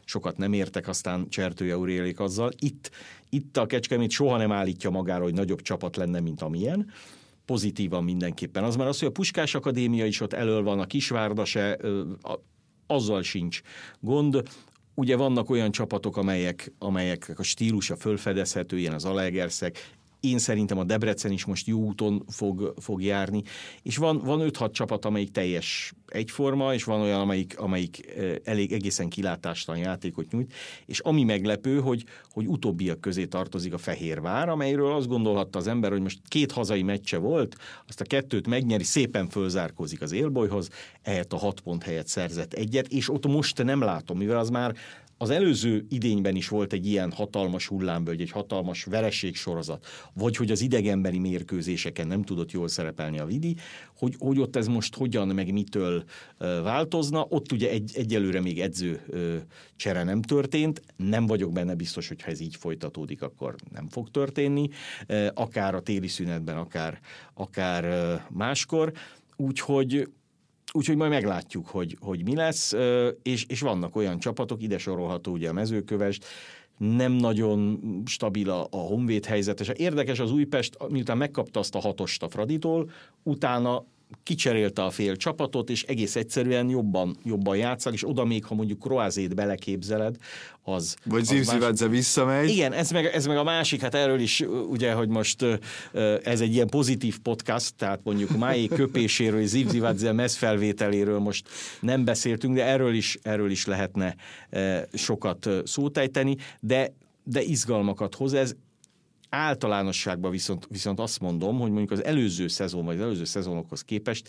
sokat 0.05 0.37
nem 0.37 0.53
értek, 0.53 0.89
aztán 0.89 1.29
Csertő 1.29 1.73
Aurélik 1.73 2.21
azzal. 2.21 2.51
Itt, 2.59 2.91
itt 3.29 3.57
a 3.57 3.67
Kecskemét 3.67 4.11
soha 4.11 4.37
nem 4.37 4.53
állítja 4.53 4.91
magára, 4.91 5.23
hogy 5.23 5.35
nagyobb 5.35 5.61
csapat 5.61 5.97
lenne, 5.97 6.21
mint 6.21 6.43
amilyen, 6.43 6.91
pozitívan 7.45 8.05
mindenképpen. 8.05 8.65
Az 8.65 8.77
már 8.77 8.87
az, 8.87 8.99
hogy 8.99 9.09
a 9.09 9.13
Puskás 9.13 9.55
Akadémia 9.55 10.07
is 10.07 10.21
ott 10.21 10.33
elől 10.33 10.63
van, 10.63 10.81
a 10.81 10.87
Kisvárda 10.87 11.45
se, 11.45 11.79
azzal 12.89 13.23
sincs 13.23 13.61
gond. 14.01 14.43
Ugye 14.95 15.17
vannak 15.17 15.51
olyan 15.51 15.71
csapatok, 15.71 16.17
amelyek, 16.17 16.73
amelyek 16.79 17.33
a 17.37 17.43
stílusa 17.43 17.97
fölfedezhető, 17.97 18.79
ilyen 18.79 18.95
az 18.95 19.05
Alegerszeg, 19.05 19.77
én 20.21 20.39
szerintem 20.39 20.79
a 20.79 20.85
Debrecen 20.85 21.33
is 21.33 21.45
most 21.45 21.67
jó 21.67 21.79
úton 21.79 22.23
fog, 22.29 22.75
fog 22.81 23.03
járni, 23.03 23.43
és 23.83 23.97
van, 23.97 24.19
van 24.19 24.51
5-6 24.53 24.73
csapat, 24.73 25.05
amelyik 25.05 25.31
teljes 25.31 25.93
egyforma, 26.07 26.75
és 26.75 26.85
van 26.85 27.01
olyan, 27.01 27.21
amelyik, 27.21 27.59
amelyik 27.59 28.15
elég 28.45 28.73
egészen 28.73 29.09
kilátástalan 29.09 29.81
játékot 29.81 30.31
nyújt, 30.31 30.53
és 30.87 30.99
ami 30.99 31.25
meglepő, 31.25 31.81
hogy, 31.81 32.05
hogy 32.31 32.47
utóbbiak 32.47 33.01
közé 33.01 33.25
tartozik 33.25 33.73
a 33.73 33.79
Fehérvár, 33.79 34.49
amelyről 34.49 34.93
azt 34.93 35.09
gondolhatta 35.09 35.59
az 35.59 35.67
ember, 35.67 35.91
hogy 35.91 36.03
most 36.03 36.21
két 36.29 36.53
hazai 36.53 36.83
meccse 36.83 37.17
volt, 37.17 37.57
azt 37.87 38.01
a 38.01 38.05
kettőt 38.05 38.47
megnyeri, 38.47 38.85
szépen 38.85 39.29
fölzárkózik 39.29 40.03
az 40.03 40.13
élbolyhoz, 40.13 40.69
ehhez 41.03 41.27
a 41.29 41.37
hat 41.37 41.61
pont 41.61 41.83
helyett 41.83 42.07
szerzett 42.07 42.53
egyet, 42.53 42.89
és 42.89 43.11
ott 43.11 43.27
most 43.27 43.63
nem 43.63 43.81
látom, 43.81 44.19
mivel 44.19 44.39
az 44.39 44.51
már 44.51 44.75
az 45.19 45.31
előző 45.31 45.87
idényben 45.89 46.37
is 46.37 46.49
volt 46.49 46.73
egy 46.73 46.87
ilyen 46.87 47.13
hatalmas 47.13 47.67
hullámvölgy, 47.67 48.21
egy 48.21 48.31
hatalmas 48.31 48.85
vereségsorozat, 48.85 49.87
vagy 50.15 50.37
hogy 50.37 50.51
az 50.51 50.61
idegenbeni 50.61 51.19
mérkőzéseken 51.19 52.07
nem 52.07 52.23
tudott 52.23 52.51
jól 52.51 52.69
szerepelni 52.69 53.19
a 53.19 53.27
Vidi, 53.27 53.57
hogy, 53.97 54.15
hogy 54.19 54.41
ott 54.41 54.57
ez 54.57 54.67
most 54.67 54.95
hogyan, 54.95 55.29
meg 55.29 55.53
mitől 55.53 56.05
változna. 56.39 57.27
Ott 57.29 57.53
ugye 57.53 57.71
egy, 57.71 57.91
egyelőre 57.95 58.41
még 58.41 58.61
edző 58.61 59.01
csere 59.77 60.03
nem 60.03 60.23
történt, 60.23 60.83
nem 60.97 61.27
vagyok 61.27 61.53
benne 61.53 61.75
biztos, 61.75 62.09
hogy 62.09 62.23
ha 62.23 62.31
ez 62.31 62.41
így 62.41 62.57
folytatódik, 62.57 63.23
akkor 63.23 63.55
nem 63.73 63.89
fog 63.89 64.11
történni, 64.11 64.69
akár 65.35 65.75
a 65.75 65.81
téli 65.81 66.09
szünetben, 66.09 66.57
akár, 66.57 67.01
akár 67.35 68.23
máskor. 68.31 68.93
Úgyhogy 69.37 70.09
Úgyhogy 70.79 70.97
majd 70.97 71.11
meglátjuk, 71.11 71.67
hogy, 71.67 71.97
hogy 72.01 72.25
mi 72.25 72.35
lesz, 72.35 72.75
és, 73.23 73.45
és 73.49 73.61
vannak 73.61 73.97
olyan 73.97 74.19
csapatok, 74.19 74.63
ide 74.63 74.79
sorolható 74.79 75.33
ugye 75.33 75.49
a 75.49 75.53
mezőkövest, 75.53 76.25
nem 76.77 77.13
nagyon 77.13 77.81
stabil 78.07 78.51
a, 78.51 78.67
a 78.71 78.77
honvéd 78.77 79.25
helyzet, 79.25 79.61
és 79.61 79.69
érdekes 79.77 80.19
az 80.19 80.33
Újpest, 80.33 80.77
miután 80.89 81.17
megkapta 81.17 81.61
azt 81.61 81.75
a 81.75 81.81
hatost 81.81 82.23
a 82.23 82.29
Fraditól, 82.29 82.91
utána 83.23 83.85
kicserélte 84.23 84.85
a 84.85 84.91
fél 84.91 85.17
csapatot, 85.17 85.71
és 85.71 85.83
egész 85.83 86.17
egyszerűen 86.17 86.69
jobban, 86.69 87.17
jobban 87.25 87.57
játszak, 87.57 87.93
és 87.93 88.09
oda 88.09 88.25
még, 88.25 88.45
ha 88.45 88.55
mondjuk 88.55 88.79
Kroázét 88.79 89.35
beleképzeled, 89.35 90.17
az... 90.63 90.97
Vagy 91.05 91.25
Zivzivadze 91.25 91.87
más... 91.87 91.97
visszamegy. 91.97 92.49
Igen, 92.49 92.73
ez 92.73 92.91
meg, 92.91 93.05
ez 93.05 93.27
meg 93.27 93.37
a 93.37 93.43
másik, 93.43 93.81
hát 93.81 93.95
erről 93.95 94.21
is 94.21 94.45
ugye, 94.71 94.93
hogy 94.93 95.09
most 95.09 95.45
ez 96.23 96.41
egy 96.41 96.55
ilyen 96.55 96.69
pozitív 96.69 97.19
podcast, 97.19 97.75
tehát 97.75 98.01
mondjuk 98.03 98.37
Máé 98.37 98.67
köpéséről, 98.67 99.41
és 99.41 99.49
Zivzivadze 99.49 100.13
mezfelvételéről 100.13 101.19
most 101.19 101.49
nem 101.81 102.05
beszéltünk, 102.05 102.55
de 102.55 102.65
erről 102.65 102.95
is, 102.95 103.19
erről 103.23 103.51
is 103.51 103.67
lehetne 103.67 104.17
sokat 104.93 105.49
szótejteni, 105.65 106.37
de 106.61 106.93
de 107.31 107.43
izgalmakat 107.43 108.15
hoz 108.15 108.33
ez 108.33 108.55
általánosságban 109.29 110.31
viszont, 110.31 110.67
viszont 110.71 111.01
azt 111.01 111.21
mondom, 111.21 111.59
hogy 111.59 111.71
mondjuk 111.71 111.91
az 111.91 112.05
előző 112.05 112.49
szezon, 112.49 112.85
vagy 112.85 112.97
az 112.97 113.03
előző 113.03 113.25
szezonokhoz 113.25 113.83
képest 113.83 114.29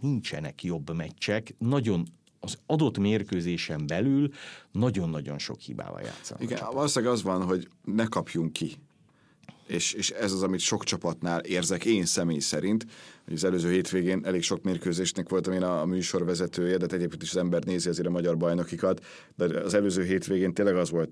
nincsenek 0.00 0.62
jobb 0.62 0.96
meccsek, 0.96 1.54
nagyon 1.58 2.06
az 2.40 2.58
adott 2.66 2.98
mérkőzésen 2.98 3.86
belül 3.86 4.28
nagyon-nagyon 4.72 5.38
sok 5.38 5.60
hibával 5.60 6.00
játszanak. 6.00 6.42
Igen, 6.42 6.58
valószínűleg 6.72 7.14
az 7.14 7.22
van, 7.22 7.42
hogy 7.42 7.68
ne 7.84 8.06
kapjunk 8.06 8.52
ki. 8.52 8.72
És, 9.66 9.92
és 9.92 10.10
ez 10.10 10.32
az, 10.32 10.42
amit 10.42 10.60
sok 10.60 10.84
csapatnál 10.84 11.40
érzek 11.40 11.84
én 11.84 12.04
személy 12.04 12.38
szerint, 12.38 12.86
hogy 13.24 13.32
az 13.32 13.44
előző 13.44 13.70
hétvégén 13.70 14.20
elég 14.24 14.42
sok 14.42 14.62
mérkőzésnek 14.62 15.28
voltam 15.28 15.52
én 15.52 15.62
a, 15.62 15.80
a 15.80 15.84
műsor 15.86 16.24
vezetője, 16.24 16.76
de 16.76 16.86
egyébként 16.94 17.22
is 17.22 17.30
az 17.30 17.36
ember 17.36 17.64
nézi 17.64 17.88
azért 17.88 18.08
a 18.08 18.10
magyar 18.10 18.36
bajnokikat, 18.36 19.04
de 19.36 19.60
az 19.60 19.74
előző 19.74 20.04
hétvégén 20.04 20.54
tényleg 20.54 20.76
az 20.76 20.90
volt 20.90 21.10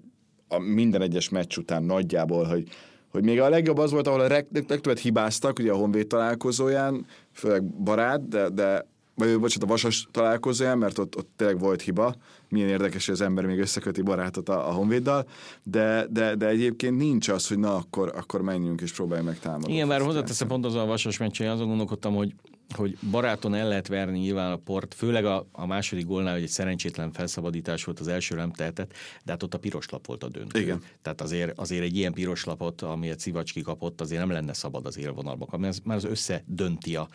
a 0.48 0.58
minden 0.58 1.02
egyes 1.02 1.28
meccs 1.28 1.56
után 1.56 1.82
nagyjából, 1.82 2.44
hogy 2.44 2.68
hogy 3.10 3.24
még 3.24 3.40
a 3.40 3.48
legjobb 3.48 3.78
az 3.78 3.90
volt, 3.90 4.06
ahol 4.06 4.20
a 4.20 4.28
legtöbbet 4.28 4.98
hibáztak, 4.98 5.58
ugye 5.58 5.72
a 5.72 5.76
Honvéd 5.76 6.06
találkozóján, 6.06 7.06
főleg 7.32 7.64
barát, 7.64 8.28
de, 8.28 8.48
de 8.48 8.86
vagy 9.18 9.38
bocsánat, 9.38 9.62
a 9.62 9.72
Vasas 9.72 10.08
találkozóján, 10.10 10.78
mert 10.78 10.98
ott, 10.98 11.16
ott 11.16 11.28
tényleg 11.36 11.58
volt 11.58 11.82
hiba. 11.82 12.14
Milyen 12.48 12.68
érdekes, 12.68 13.06
hogy 13.06 13.14
az 13.14 13.20
ember 13.20 13.46
még 13.46 13.58
összeköti 13.58 14.02
barátot 14.02 14.48
a, 14.48 14.68
a 14.68 14.72
Honvéddal, 14.72 15.26
de, 15.62 16.06
de, 16.10 16.34
de 16.34 16.46
egyébként 16.46 16.96
nincs 16.96 17.28
az, 17.28 17.48
hogy 17.48 17.58
na, 17.58 17.76
akkor, 17.76 18.12
akkor 18.16 18.42
menjünk 18.42 18.80
és 18.80 18.92
próbálj 18.92 19.22
meg 19.22 19.38
támadni. 19.38 19.72
Igen, 19.72 19.88
bár 19.88 20.00
hozzáteszem 20.00 20.48
pont 20.48 20.64
az 20.64 20.74
a 20.74 20.84
Vasas 20.84 21.18
meccsén, 21.18 21.48
azon 21.48 21.66
gondolkodtam, 21.66 22.14
hogy 22.14 22.34
hogy 22.74 22.98
baráton 23.10 23.54
el 23.54 23.68
lehet 23.68 23.88
verni 23.88 24.18
nyilván 24.18 24.52
a 24.52 24.56
port, 24.56 24.94
főleg 24.94 25.24
a, 25.24 25.46
a 25.52 25.66
második 25.66 26.06
gólnál, 26.06 26.32
hogy 26.32 26.42
egy 26.42 26.48
szerencsétlen 26.48 27.12
felszabadítás 27.12 27.84
volt, 27.84 28.00
az 28.00 28.08
első 28.08 28.34
nem 28.34 28.52
tehetett, 28.52 28.92
de 29.24 29.30
hát 29.32 29.42
ott 29.42 29.54
a 29.54 29.58
piros 29.58 29.88
lap 29.88 30.06
volt 30.06 30.24
a 30.24 30.28
döntő. 30.28 30.60
Igen. 30.60 30.82
Tehát 31.02 31.20
azért, 31.20 31.58
azért 31.58 31.82
egy 31.82 31.96
ilyen 31.96 32.12
piros 32.12 32.44
lapot, 32.44 32.82
ami 32.82 33.08
egy 33.08 33.18
Szivacski 33.18 33.60
kapott, 33.60 34.00
azért 34.00 34.20
nem 34.20 34.30
lenne 34.30 34.52
szabad 34.52 34.86
az 34.86 34.98
élvonalba, 34.98 35.56
mert 35.56 35.84
mert 35.84 36.04
az 36.04 36.10
összedönti 36.10 36.96
a, 36.96 37.08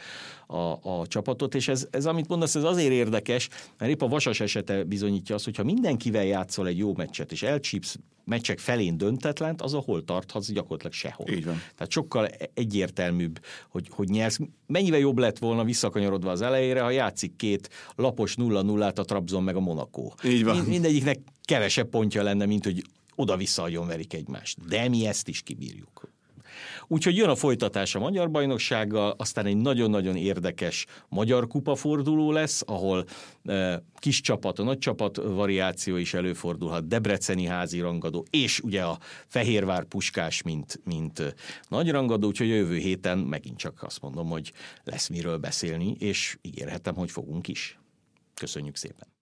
a, 0.48 0.80
a 0.82 1.08
csapatot, 1.08 1.56
és 1.56 1.68
ez, 1.68 1.88
ez, 1.92 2.06
amit 2.06 2.28
mondasz, 2.28 2.56
ez 2.56 2.64
azért 2.64 2.92
érdekes, 2.92 3.50
mert 3.78 3.92
épp 3.92 4.02
a 4.02 4.08
Vasas 4.08 4.40
esete 4.40 4.84
bizonyítja 4.84 5.36
azt, 5.36 5.46
hogyha 5.46 5.64
mindenkivel 5.64 6.26
játszol 6.26 6.68
egy 6.68 6.78
jó 6.78 6.94
meccset, 6.96 7.32
és 7.32 7.44
elcsípsz 7.44 7.98
meccsek 8.26 8.60
felén 8.60 8.98
döntetlent, 8.98 9.62
az 9.62 9.74
a 9.74 9.80
hol 9.80 10.04
tarthatsz 10.04 10.52
gyakorlatilag 10.52 10.94
sehol. 10.94 11.30
Így 11.30 11.46
van. 11.46 11.62
Tehát 11.76 11.92
sokkal 11.92 12.28
egyértelműbb, 12.54 13.40
hogy, 13.70 13.88
hogy 13.92 14.10
nyersz. 14.10 14.40
Mennyivel 14.68 15.00
jobb 15.00 15.18
lett 15.18 15.38
volna 15.38 15.64
visszakanyarodva 15.64 16.32
az 16.32 16.42
elejére, 16.42 16.82
ha 16.82 16.90
játszik 16.90 17.36
két 17.36 17.70
lapos 17.96 18.36
0-0-át 18.38 19.00
a 19.00 19.04
Trabzon 19.04 19.44
meg 19.44 19.56
a 19.56 19.60
Monaco. 19.60 20.12
Így 20.24 20.44
van. 20.44 20.58
Mindegyiknek 20.58 21.20
kevesebb 21.44 21.90
pontja 21.90 22.24
lenne, 22.24 22.46
mint 22.46 22.64
hogy 22.64 22.84
oda-vissza 23.16 23.86
verik 23.86 24.14
egymást. 24.14 24.68
De 24.68 24.90
mi 24.90 25.06
ezt 25.06 25.28
is 25.28 25.42
kibírjuk. 25.42 26.13
Úgyhogy 26.88 27.18
jön 27.18 27.30
a 27.30 27.36
folytatás 27.36 27.96
a 27.96 28.00
magyar 28.00 28.32
bajnoksággal, 28.32 29.16
aztán 29.18 29.46
egy 29.46 29.58
nagyon-nagyon 29.58 30.16
érdekes 30.16 30.86
magyar 31.10 31.48
kupa 31.48 31.76
forduló 31.76 32.32
lesz, 32.32 32.62
ahol 32.66 33.06
e, 33.46 33.84
kis 33.96 34.22
csapat, 34.22 34.60
a 34.60 34.64
nagy 34.64 34.78
csapat 34.78 35.18
variáció 35.18 35.96
is 35.96 36.14
előfordulhat, 36.14 36.88
Debreceni 36.88 37.46
házi 37.46 37.80
rangadó, 37.80 38.26
és 38.30 38.60
ugye 38.60 38.84
a 38.84 38.98
Fehérvár 39.28 39.84
puskás, 39.84 40.42
mint, 40.42 40.80
mint 40.84 41.36
nagy 41.68 41.90
rangadó, 41.90 42.28
úgyhogy 42.28 42.48
jövő 42.48 42.78
héten 42.78 43.18
megint 43.18 43.58
csak 43.58 43.84
azt 43.84 44.02
mondom, 44.02 44.30
hogy 44.30 44.52
lesz 44.84 45.08
miről 45.08 45.38
beszélni, 45.38 45.96
és 46.00 46.38
ígérhetem, 46.42 46.96
hogy 46.96 47.12
fogunk 47.12 47.48
is. 47.48 47.80
Köszönjük 48.34 48.76
szépen! 48.76 49.13